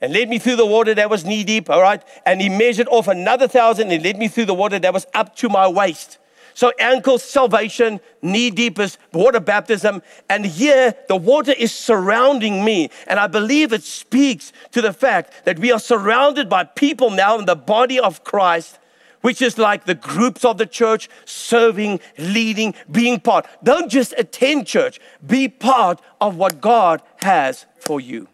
and 0.00 0.12
led 0.12 0.28
me 0.28 0.38
through 0.38 0.56
the 0.56 0.66
water 0.66 0.94
that 0.94 1.10
was 1.10 1.24
knee 1.24 1.44
deep, 1.44 1.68
all 1.68 1.82
right? 1.82 2.02
And 2.24 2.40
he 2.40 2.48
measured 2.48 2.88
off 2.88 3.08
another 3.08 3.46
thousand 3.46 3.90
and 3.90 4.02
led 4.02 4.18
me 4.18 4.28
through 4.28 4.46
the 4.46 4.54
water 4.54 4.78
that 4.78 4.94
was 4.94 5.06
up 5.14 5.36
to 5.36 5.48
my 5.48 5.68
waist. 5.68 6.18
So 6.54 6.72
ankle 6.78 7.18
salvation, 7.18 8.00
knee 8.22 8.50
deep 8.50 8.78
is 8.78 8.98
water 9.12 9.40
baptism. 9.40 10.02
And 10.28 10.44
here 10.44 10.94
the 11.08 11.16
water 11.16 11.52
is 11.52 11.72
surrounding 11.72 12.64
me. 12.64 12.90
And 13.06 13.18
I 13.18 13.26
believe 13.26 13.72
it 13.72 13.82
speaks 13.82 14.52
to 14.72 14.80
the 14.80 14.92
fact 14.92 15.44
that 15.44 15.58
we 15.58 15.72
are 15.72 15.78
surrounded 15.78 16.48
by 16.48 16.64
people 16.64 17.10
now 17.10 17.38
in 17.38 17.46
the 17.46 17.56
body 17.56 18.00
of 18.00 18.24
Christ, 18.24 18.78
which 19.20 19.42
is 19.42 19.58
like 19.58 19.84
the 19.84 19.94
groups 19.94 20.44
of 20.44 20.58
the 20.58 20.66
church 20.66 21.08
serving, 21.24 22.00
leading, 22.18 22.74
being 22.90 23.20
part. 23.20 23.46
Don't 23.62 23.90
just 23.90 24.14
attend 24.16 24.66
church, 24.66 24.98
be 25.26 25.48
part 25.48 26.00
of 26.20 26.36
what 26.36 26.60
God 26.60 27.02
has 27.16 27.66
for 27.78 28.00
you. 28.00 28.28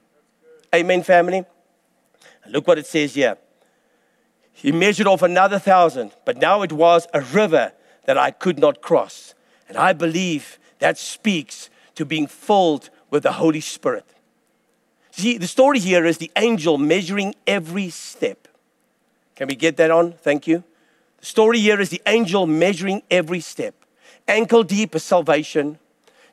Amen, 0.75 1.03
family. 1.03 1.45
Look 2.51 2.67
what 2.67 2.79
it 2.79 2.87
says 2.87 3.15
here. 3.15 3.39
He 4.53 4.73
measured 4.73 5.07
off 5.07 5.23
another 5.23 5.59
thousand, 5.59 6.13
but 6.25 6.39
now 6.39 6.63
it 6.63 6.73
was 6.73 7.07
a 7.13 7.21
river 7.21 7.73
that 8.07 8.17
I 8.17 8.31
could 8.31 8.59
not 8.59 8.81
cross. 8.81 9.35
And 9.69 9.77
I 9.77 9.93
believe 9.93 10.59
that 10.79 10.97
speaks 10.97 11.69
to 11.97 12.05
being 12.05 12.27
filled 12.27 12.91
with 13.11 13.23
the 13.23 13.33
Holy 13.33 13.61
Spirit. 13.61 14.07
See, 15.11 15.39
the 15.39 15.47
story 15.47 15.79
here 15.79 16.05
is 16.05 16.19
the 16.19 16.31
angel 16.37 16.79
measuring 16.79 17.35
every 17.47 17.91
step. 17.91 18.49
Can 19.35 19.49
we 19.49 19.55
get 19.55 19.77
that 19.77 19.91
on? 19.91 20.13
Thank 20.13 20.47
you. 20.47 20.63
The 21.21 21.27
story 21.27 21.59
here 21.59 21.81
is 21.81 21.91
the 21.91 22.03
angel 22.07 22.47
measuring 22.47 23.03
every 23.11 23.41
step. 23.41 23.75
Ankle 24.29 24.63
deep 24.63 24.95
is 24.95 25.05
salvation, 25.05 25.79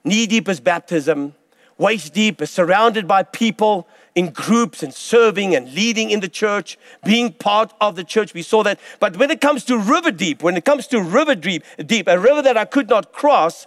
knee 0.04 0.28
deep 0.28 0.49
is 0.49 0.60
baptism, 0.60 1.36
waist 1.78 2.13
deep 2.13 2.41
is 2.41 2.49
surrounded 2.49 3.08
by 3.08 3.23
people 3.23 3.88
in 4.15 4.30
groups 4.30 4.84
and 4.84 4.93
serving 4.93 5.56
and 5.56 5.73
leading 5.73 6.12
in 6.12 6.19
the 6.19 6.30
church, 6.30 6.78
being 7.04 7.32
part 7.32 7.73
of 7.82 7.95
the 7.95 8.04
church. 8.04 8.34
We 8.34 8.43
saw 8.43 8.63
that. 8.63 8.80
But 8.99 9.17
when 9.17 9.32
it 9.32 9.41
comes 9.41 9.63
to 9.65 9.78
river 9.78 10.12
deep, 10.12 10.43
when 10.43 10.56
it 10.56 10.65
comes 10.65 10.88
to 10.88 11.02
river 11.02 11.36
deep, 11.36 11.63
deep, 11.86 12.08
a 12.08 12.19
river 12.19 12.41
that 12.43 12.58
I 12.58 12.65
could 12.65 12.89
not 12.89 13.12
cross, 13.12 13.65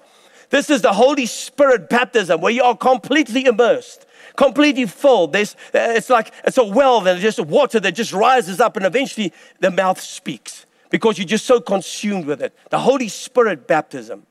this 0.51 0.71
is 0.71 0.83
the 0.83 0.93
Holy 0.93 1.27
Spirit 1.27 1.89
baptism 1.89 2.41
where 2.41 2.53
you 2.53 2.63
are 2.63 2.77
completely 2.77 3.47
immersed, 3.47 4.07
completely 4.37 4.87
full. 4.87 5.27
There's, 5.27 5.55
uh, 5.75 5.95
it's 5.97 6.11
like 6.11 6.33
it's 6.45 6.59
a 6.59 6.65
well 6.65 7.01
that 7.03 7.19
just 7.19 7.41
water 7.41 7.81
that 7.81 7.93
just 7.93 8.13
rises 8.13 8.61
up, 8.61 8.77
and 8.77 8.87
eventually 8.87 9.33
the 9.61 9.71
mouth 9.71 10.01
speaks 10.01 10.67
because 10.91 11.19
you're 11.19 11.27
just 11.27 11.47
so 11.47 11.61
consumed 11.61 12.27
with 12.27 12.41
it. 12.41 12.55
The 12.71 12.79
Holy 12.79 13.09
Spirit 13.09 13.67
baptism. 13.67 14.27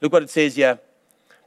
Look 0.00 0.12
what 0.12 0.24
it 0.24 0.30
says 0.30 0.56
here. 0.56 0.80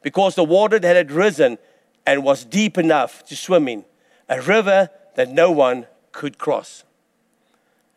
Because 0.02 0.36
the 0.36 0.44
water 0.44 0.80
that 0.80 0.96
had 0.96 1.12
risen 1.12 1.58
and 2.06 2.24
was 2.24 2.46
deep 2.46 2.78
enough 2.78 3.26
to 3.26 3.36
swim 3.36 3.68
in, 3.68 3.86
a 4.30 4.42
river 4.42 4.90
that 5.16 5.30
no 5.30 5.52
one 5.52 5.88
could 6.12 6.38
cross. 6.38 6.84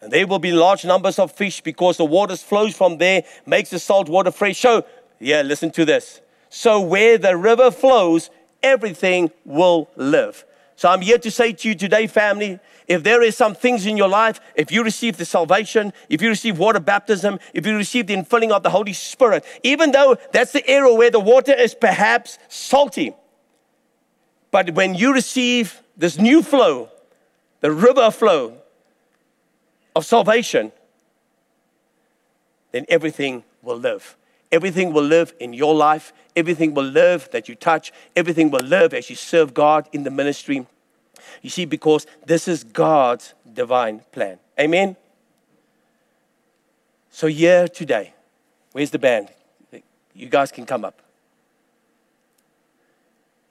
And 0.01 0.13
there 0.13 0.27
will 0.27 0.39
be 0.39 0.53
large 0.53 0.85
numbers 0.85 1.19
of 1.19 1.33
fish 1.33 1.61
because 1.61 1.97
the 1.97 2.05
water 2.05 2.37
flows 2.37 2.77
from 2.77 2.99
there, 2.99 3.25
makes 3.47 3.71
the 3.71 3.79
salt 3.79 4.09
water 4.09 4.31
fresh. 4.31 4.59
So, 4.59 4.85
yeah, 5.19 5.43
listen 5.43 5.71
to 5.73 5.85
this. 5.85 6.21
So, 6.51 6.81
where 6.81 7.19
the 7.19 7.37
river 7.37 7.71
flows, 7.71 8.31
everything 8.63 9.31
will 9.45 9.91
live. 9.97 10.45
So, 10.77 10.89
I'm 10.89 11.01
here 11.01 11.19
to 11.19 11.31
say 11.31 11.53
to 11.53 11.69
you 11.69 11.75
today, 11.75 12.07
family, 12.07 12.61
if 12.87 13.03
there 13.03 13.23
is 13.23 13.37
some 13.37 13.55
things 13.55 13.87
in 13.87 13.97
your 13.97 14.09
life, 14.09 14.41
if 14.55 14.71
you 14.71 14.85
receive 14.85 15.17
the 15.17 15.25
salvation, 15.25 15.93
if 16.09 16.23
you 16.23 16.29
receive 16.29 16.59
water 16.59 16.81
baptism, 16.81 17.41
if 17.53 17.67
you 17.67 17.77
receive 17.77 18.07
the 18.07 18.15
infilling 18.15 18.53
of 18.53 18.63
the 18.63 18.71
Holy 18.71 18.93
Spirit, 18.93 19.45
even 19.65 19.91
though 19.91 20.17
that's 20.33 20.53
the 20.53 20.67
area 20.69 20.95
where 20.95 21.11
the 21.11 21.21
water 21.21 21.53
is 21.53 21.75
perhaps 21.75 22.39
salty, 22.49 23.15
but 24.51 24.75
when 24.75 24.95
you 24.95 25.13
receive 25.13 25.83
this 25.97 26.19
new 26.19 26.43
flow, 26.43 26.89
the 27.61 27.71
river 27.71 28.11
flow 28.11 28.59
of 29.95 30.05
salvation, 30.05 30.73
then 32.73 32.87
everything 32.89 33.45
will 33.63 33.77
live. 33.77 34.17
Everything 34.51 34.93
will 34.93 35.05
live 35.05 35.35
in 35.41 35.53
your 35.53 35.75
life. 35.75 36.13
Everything 36.35 36.73
will 36.73 36.85
live 36.85 37.29
that 37.33 37.49
you 37.49 37.55
touch. 37.55 37.93
Everything 38.17 38.51
will 38.51 38.65
live 38.65 38.95
as 38.95 39.11
you 39.11 39.17
serve 39.17 39.53
God 39.53 39.89
in 39.93 40.05
the 40.05 40.11
ministry. 40.11 40.67
You 41.43 41.51
see, 41.51 41.65
because 41.65 42.07
this 42.25 42.49
is 42.49 42.65
God's 42.65 43.35
divine 43.53 44.01
plan. 44.13 44.39
Amen? 44.59 44.97
So, 47.11 47.27
here 47.27 47.69
today, 47.69 48.15
where's 48.73 48.91
the 48.91 48.99
band? 48.99 49.29
You 50.15 50.29
guys 50.29 50.51
can 50.51 50.65
come 50.65 50.85
up. 50.85 51.03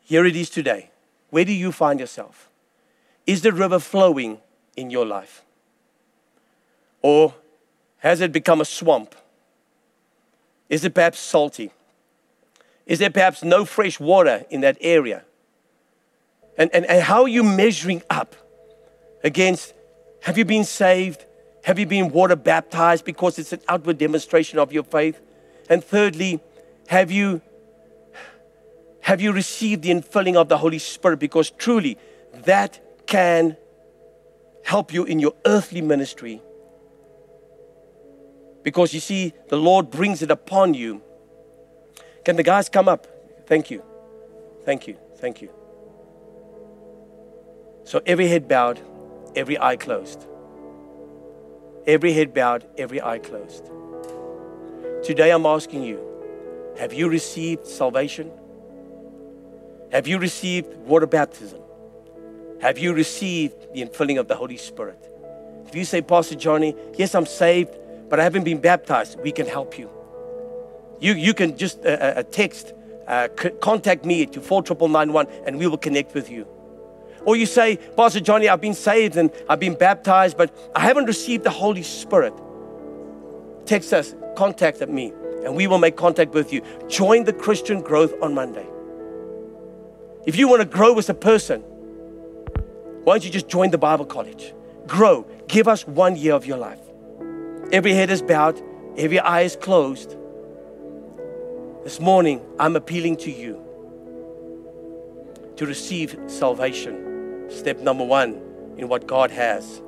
Here 0.08 0.26
it 0.26 0.38
is 0.38 0.50
today. 0.50 0.90
Where 1.32 1.44
do 1.44 1.52
you 1.52 1.74
find 1.74 2.00
yourself? 2.00 2.50
Is 3.26 3.42
the 3.42 3.52
river 3.52 3.78
flowing 3.78 4.40
in 4.78 4.90
your 4.90 5.06
life? 5.06 5.44
Or 7.02 7.34
has 7.98 8.22
it 8.22 8.32
become 8.32 8.62
a 8.62 8.66
swamp? 8.66 9.16
Is 10.70 10.86
it 10.86 10.94
perhaps 10.94 11.20
salty? 11.20 11.72
Is 12.86 13.00
there 13.00 13.10
perhaps 13.10 13.44
no 13.44 13.66
fresh 13.66 14.00
water 14.00 14.46
in 14.50 14.62
that 14.62 14.78
area? 14.80 15.26
And, 16.58 16.74
and, 16.74 16.86
and 16.86 17.04
how 17.04 17.24
are 17.24 17.28
you 17.28 17.44
measuring 17.44 18.02
up 18.10 18.34
against 19.26 19.74
have 20.22 20.38
you 20.38 20.46
been 20.46 20.64
saved? 20.64 21.26
Have 21.66 21.80
you 21.80 21.86
been 21.86 22.14
water 22.14 22.38
baptized 22.38 23.04
because 23.04 23.38
it's 23.38 23.52
an 23.52 23.60
outward 23.68 23.98
demonstration 23.98 24.58
of 24.58 24.72
your 24.72 24.84
faith? 24.84 25.20
And 25.70 25.84
thirdly, 25.84 26.40
have 26.88 27.12
you 27.12 27.42
have 29.08 29.22
you 29.22 29.32
received 29.32 29.84
the 29.84 29.90
infilling 29.90 30.36
of 30.36 30.50
the 30.50 30.58
Holy 30.58 30.80
Spirit? 30.80 31.20
Because 31.20 31.50
truly, 31.50 31.98
that 32.44 32.80
can 33.08 33.56
help 34.64 34.94
you 34.94 35.06
in 35.06 35.20
your 35.20 35.34
earthly 35.46 35.82
ministry 35.82 36.42
because 38.68 38.94
you 38.94 39.00
see, 39.00 39.32
the 39.48 39.56
Lord 39.56 39.90
brings 39.90 40.22
it 40.22 40.30
upon 40.30 40.74
you. 40.74 41.02
Can 42.26 42.36
the 42.36 42.44
guys 42.44 42.68
come 42.68 42.90
up? 42.90 43.08
Thank 43.46 43.72
you. 43.72 43.82
Thank 44.66 44.90
you. 44.90 44.98
Thank 45.20 45.42
you. 45.42 45.50
So 47.86 48.02
every 48.06 48.28
head 48.28 48.50
bowed, 48.50 48.82
every 49.38 49.58
eye 49.58 49.78
closed. 49.78 50.28
Every 51.86 52.12
head 52.12 52.34
bowed, 52.34 52.68
every 52.78 53.02
eye 53.02 53.20
closed. 53.20 53.72
Today 55.02 55.32
I'm 55.32 55.46
asking 55.46 55.84
you 55.84 56.04
have 56.78 56.92
you 56.92 57.08
received 57.08 57.66
salvation? 57.66 58.30
Have 59.92 60.08
you 60.08 60.20
received 60.20 60.76
water 60.80 61.08
baptism? 61.08 61.62
Have 62.62 62.78
you 62.78 62.94
received 62.94 63.74
the 63.74 63.82
infilling 63.82 64.20
of 64.20 64.28
the 64.28 64.36
Holy 64.36 64.58
Spirit? 64.58 65.00
If 65.66 65.76
you 65.76 65.86
say, 65.86 66.02
Pastor 66.02 66.36
Johnny, 66.36 66.76
yes, 66.98 67.16
I'm 67.16 67.26
saved, 67.26 67.78
but 68.10 68.20
I 68.20 68.24
haven't 68.24 68.44
been 68.44 68.60
baptized, 68.60 69.20
we 69.20 69.32
can 69.32 69.46
help 69.46 69.78
you. 69.78 69.90
You, 71.00 71.14
you 71.14 71.34
can 71.34 71.58
just 71.58 71.86
uh, 71.86 71.90
uh, 71.90 72.24
text, 72.24 72.74
uh, 73.08 73.28
c- 73.40 73.52
contact 73.62 74.04
me 74.04 74.26
to 74.26 74.42
49991 74.42 75.28
and 75.46 75.60
we 75.60 75.68
will 75.68 75.78
connect 75.78 76.14
with 76.14 76.30
you. 76.30 76.48
Or 77.26 77.36
you 77.36 77.46
say, 77.46 77.78
Pastor 77.96 78.20
Johnny, 78.20 78.50
I've 78.50 78.62
been 78.62 78.74
saved 78.74 79.18
and 79.18 79.32
I've 79.50 79.60
been 79.60 79.76
baptized, 79.76 80.38
but 80.38 80.56
I 80.76 80.82
haven't 80.82 81.06
received 81.06 81.44
the 81.44 81.50
Holy 81.50 81.84
Spirit. 81.84 82.34
Text 83.66 83.94
us, 83.94 84.16
contact 84.36 84.80
me, 84.88 85.14
and 85.44 85.56
we 85.56 85.68
will 85.68 85.78
make 85.78 85.98
contact 85.98 86.34
with 86.34 86.52
you. 86.52 86.62
Join 86.88 87.26
the 87.26 87.34
Christian 87.34 87.82
growth 87.82 88.14
on 88.22 88.34
Monday. 88.34 88.66
If 90.28 90.36
you 90.36 90.50
want 90.50 90.62
to 90.62 90.68
grow 90.68 90.98
as 91.00 91.08
a 91.08 91.14
person, 91.14 91.62
why 93.06 93.14
don't 93.14 93.24
you 93.24 93.32
just 93.32 93.48
join 93.48 93.72
the 93.72 93.78
Bible 93.78 94.04
college? 94.04 94.54
Grow. 94.86 95.26
Give 95.48 95.70
us 95.70 95.88
one 95.88 96.18
year 96.18 96.34
of 96.34 96.46
your 96.46 96.58
life. 96.58 96.82
Every 97.72 97.94
head 97.94 98.10
is 98.10 98.22
bowed, 98.22 98.62
every 98.98 99.20
eye 99.20 99.44
is 99.44 99.56
closed. 99.56 100.18
This 101.86 102.02
morning, 102.02 102.42
I'm 102.60 102.76
appealing 102.76 103.16
to 103.18 103.32
you 103.32 103.64
to 105.56 105.66
receive 105.66 106.20
salvation. 106.28 107.46
Step 107.50 107.80
number 107.80 108.04
one 108.04 108.42
in 108.76 108.90
what 108.90 109.08
God 109.08 109.32
has. 109.32 109.82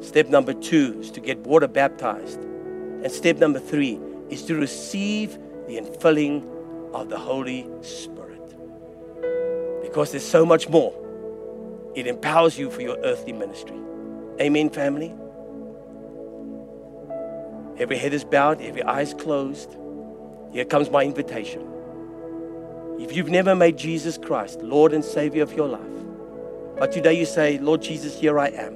Step 0.00 0.30
number 0.30 0.52
two 0.52 0.98
is 0.98 1.12
to 1.12 1.20
get 1.20 1.38
water 1.38 1.68
baptized. 1.68 2.40
And 2.40 3.12
step 3.12 3.36
number 3.36 3.60
three 3.60 4.00
is 4.30 4.42
to 4.46 4.56
receive 4.56 5.38
the 5.68 5.76
infilling 5.76 6.44
of 6.92 7.08
the 7.08 7.18
Holy 7.18 7.68
Spirit. 7.82 8.11
Because 9.92 10.10
there's 10.12 10.26
so 10.26 10.46
much 10.46 10.70
more. 10.70 10.90
It 11.94 12.06
empowers 12.06 12.58
you 12.58 12.70
for 12.70 12.80
your 12.80 12.96
earthly 13.04 13.34
ministry. 13.34 13.76
Amen, 14.40 14.70
family? 14.70 15.14
Every 17.78 17.98
head 17.98 18.14
is 18.14 18.24
bowed, 18.24 18.62
every 18.62 18.82
eye 18.82 19.02
is 19.02 19.12
closed. 19.12 19.76
Here 20.50 20.64
comes 20.64 20.88
my 20.88 21.04
invitation. 21.04 21.68
If 23.00 23.14
you've 23.14 23.28
never 23.28 23.54
made 23.54 23.76
Jesus 23.76 24.16
Christ 24.16 24.62
Lord 24.62 24.94
and 24.94 25.04
Savior 25.04 25.42
of 25.42 25.52
your 25.52 25.68
life, 25.68 25.82
but 26.78 26.90
today 26.90 27.12
you 27.12 27.26
say, 27.26 27.58
Lord 27.58 27.82
Jesus, 27.82 28.18
here 28.18 28.38
I 28.38 28.48
am. 28.48 28.74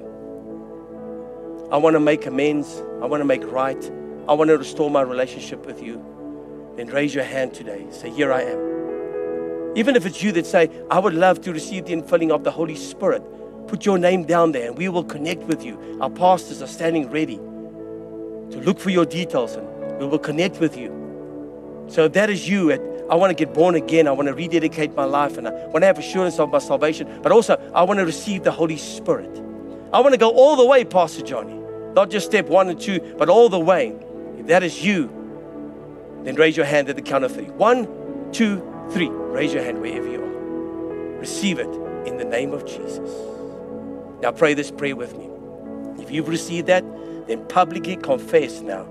I 1.71 1.77
want 1.77 1.95
to 1.95 1.99
make 1.99 2.27
amends. 2.27 2.83
I 3.01 3.07
want 3.07 3.21
to 3.21 3.25
make 3.25 3.43
right. 3.51 3.91
I 4.29 4.33
want 4.33 4.49
to 4.49 4.57
restore 4.59 4.91
my 4.91 5.01
relationship 5.01 5.65
with 5.65 5.81
you. 5.81 5.99
Then 6.75 6.89
raise 6.89 7.15
your 7.15 7.23
hand 7.23 7.55
today. 7.55 7.87
Say, 7.89 8.11
Here 8.11 8.31
I 8.31 8.43
am. 8.43 8.76
Even 9.77 9.95
if 9.95 10.07
it's 10.07 10.23
you 10.23 10.31
that 10.31 10.47
say, 10.47 10.71
I 10.89 10.97
would 10.97 11.13
love 11.13 11.39
to 11.41 11.53
receive 11.53 11.85
the 11.85 11.93
infilling 11.93 12.31
of 12.31 12.43
the 12.43 12.49
Holy 12.49 12.75
Spirit, 12.75 13.21
put 13.67 13.85
your 13.85 13.99
name 13.99 14.23
down 14.23 14.51
there 14.51 14.69
and 14.69 14.75
we 14.75 14.89
will 14.89 15.03
connect 15.03 15.43
with 15.43 15.63
you. 15.63 15.99
Our 16.01 16.09
pastors 16.09 16.63
are 16.63 16.67
standing 16.67 17.11
ready 17.11 17.35
to 17.35 18.59
look 18.65 18.79
for 18.79 18.89
your 18.89 19.05
details 19.05 19.55
and 19.55 19.67
we 19.99 20.07
will 20.07 20.17
connect 20.17 20.59
with 20.59 20.75
you. 20.75 21.85
So 21.89 22.05
if 22.05 22.13
that 22.13 22.31
is 22.31 22.49
you, 22.49 22.71
I 23.07 23.13
want 23.13 23.29
to 23.29 23.35
get 23.35 23.53
born 23.53 23.75
again. 23.75 24.07
I 24.07 24.13
want 24.13 24.27
to 24.29 24.33
rededicate 24.33 24.95
my 24.95 25.03
life 25.03 25.37
and 25.37 25.47
I 25.47 25.51
want 25.51 25.83
to 25.83 25.85
have 25.85 25.99
assurance 25.99 26.39
of 26.39 26.49
my 26.49 26.57
salvation. 26.57 27.19
But 27.21 27.31
also, 27.31 27.55
I 27.75 27.83
want 27.83 27.99
to 27.99 28.05
receive 28.05 28.43
the 28.43 28.51
Holy 28.51 28.77
Spirit. 28.77 29.29
I 29.93 29.99
want 29.99 30.13
to 30.13 30.17
go 30.17 30.31
all 30.31 30.55
the 30.55 30.65
way, 30.65 30.85
Pastor 30.85 31.21
Johnny. 31.21 31.53
Not 31.93 32.09
just 32.09 32.25
step 32.25 32.47
one 32.47 32.69
and 32.69 32.81
two, 32.81 32.99
but 33.19 33.29
all 33.29 33.47
the 33.47 33.59
way. 33.59 33.95
If 34.39 34.47
that 34.47 34.63
is 34.63 34.83
you, 34.83 35.05
then 36.23 36.33
raise 36.33 36.57
your 36.57 36.65
hand 36.65 36.89
at 36.89 36.95
the 36.95 37.03
count 37.03 37.23
of 37.23 37.31
three. 37.31 37.51
One, 37.51 38.31
two, 38.31 38.73
three. 38.91 39.09
Raise 39.09 39.53
your 39.53 39.63
hand 39.63 39.81
wherever 39.81 40.07
you 40.09 40.21
are. 40.21 41.19
Receive 41.19 41.59
it 41.59 41.69
in 42.07 42.17
the 42.17 42.25
name 42.25 42.53
of 42.53 42.65
Jesus. 42.65 43.11
Now 44.21 44.31
pray 44.31 44.53
this 44.53 44.71
prayer 44.71 44.95
with 44.95 45.17
me. 45.17 45.29
If 46.01 46.11
you've 46.11 46.29
received 46.29 46.67
that, 46.67 46.83
then 47.27 47.45
publicly 47.47 47.95
confess 47.95 48.61
now 48.61 48.87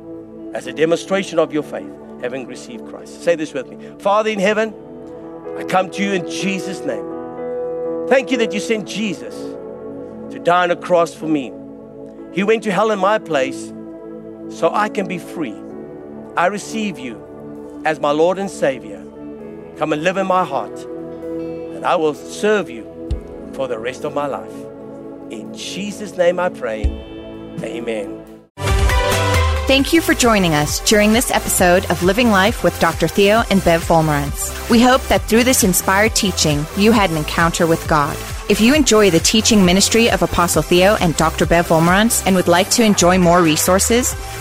as 0.55 0.67
a 0.67 0.73
demonstration 0.73 1.39
of 1.39 1.53
your 1.53 1.63
faith, 1.63 1.91
having 2.21 2.47
received 2.47 2.87
Christ. 2.89 3.23
Say 3.23 3.35
this 3.35 3.53
with 3.53 3.69
me 3.69 3.91
Father 3.99 4.31
in 4.31 4.39
heaven, 4.39 4.75
I 5.57 5.65
come 5.65 5.91
to 5.91 6.03
you 6.03 6.13
in 6.13 6.29
Jesus' 6.29 6.81
name. 6.81 8.07
Thank 8.09 8.31
you 8.31 8.37
that 8.39 8.53
you 8.53 8.61
sent 8.61 8.87
Jesus 8.87 9.35
to 10.33 10.39
die 10.39 10.65
on 10.65 10.71
a 10.71 10.77
cross 10.77 11.15
for 11.15 11.27
me. 11.27 11.53
He 12.33 12.45
went 12.45 12.63
to 12.65 12.71
hell 12.71 12.91
in 12.91 12.99
my 12.99 13.19
place 13.19 13.73
so 14.49 14.71
I 14.73 14.89
can 14.89 15.09
be 15.09 15.19
free. 15.19 15.55
I 16.37 16.47
receive 16.47 16.99
you 16.99 17.83
as 17.85 17.99
my 17.99 18.11
Lord 18.11 18.39
and 18.39 18.51
Savior. 18.51 18.96
Come 19.79 19.93
and 19.93 20.03
live 20.03 20.17
in 20.17 20.27
my 20.27 20.43
heart, 20.43 20.73
and 20.79 21.85
I 21.85 21.97
will 21.97 22.15
serve 22.15 22.71
you 22.71 22.85
for 23.53 23.69
the 23.69 23.79
rest 23.79 24.05
of 24.05 24.15
my 24.15 24.27
life. 24.27 24.55
In 25.31 25.53
Jesus' 25.53 26.17
name 26.17 26.41
I 26.41 26.49
pray. 26.49 26.85
Amen. 27.63 28.25
Thank 29.67 29.93
you 29.93 30.01
for 30.01 30.15
joining 30.15 30.55
us 30.55 30.81
during 30.89 31.13
this 31.13 31.31
episode 31.31 31.91
of 31.91 32.03
Living 32.03 32.31
Life 32.31 32.65
with 32.65 32.79
Dr. 32.81 33.07
Theo 33.07 33.43
and 33.51 33.63
Bev 33.65 33.85
Wolmarans. 33.85 34.71
We 34.71 34.81
hope 34.81 35.03
that 35.09 35.23
through 35.23 35.45
this 35.45 35.63
inspired 35.63 36.15
teaching, 36.15 36.65
you 36.79 36.93
had 36.93 37.11
an 37.11 37.19
encounter 37.19 37.67
with 37.67 37.87
God. 37.87 38.17
If 38.49 38.61
you 38.61 38.75
enjoy 38.75 39.11
the 39.11 39.19
teaching 39.19 39.63
ministry 39.63 40.09
of 40.09 40.23
Apostle 40.23 40.63
Theo 40.63 40.95
and 41.01 41.17
Dr. 41.17 41.45
Bev 41.45 41.69
Wolmarans 41.69 42.25
and 42.27 42.35
would 42.37 42.49
like 42.49 42.71
to 42.71 42.85
enjoy 42.85 43.19
more 43.19 43.43
resources, 43.43 44.15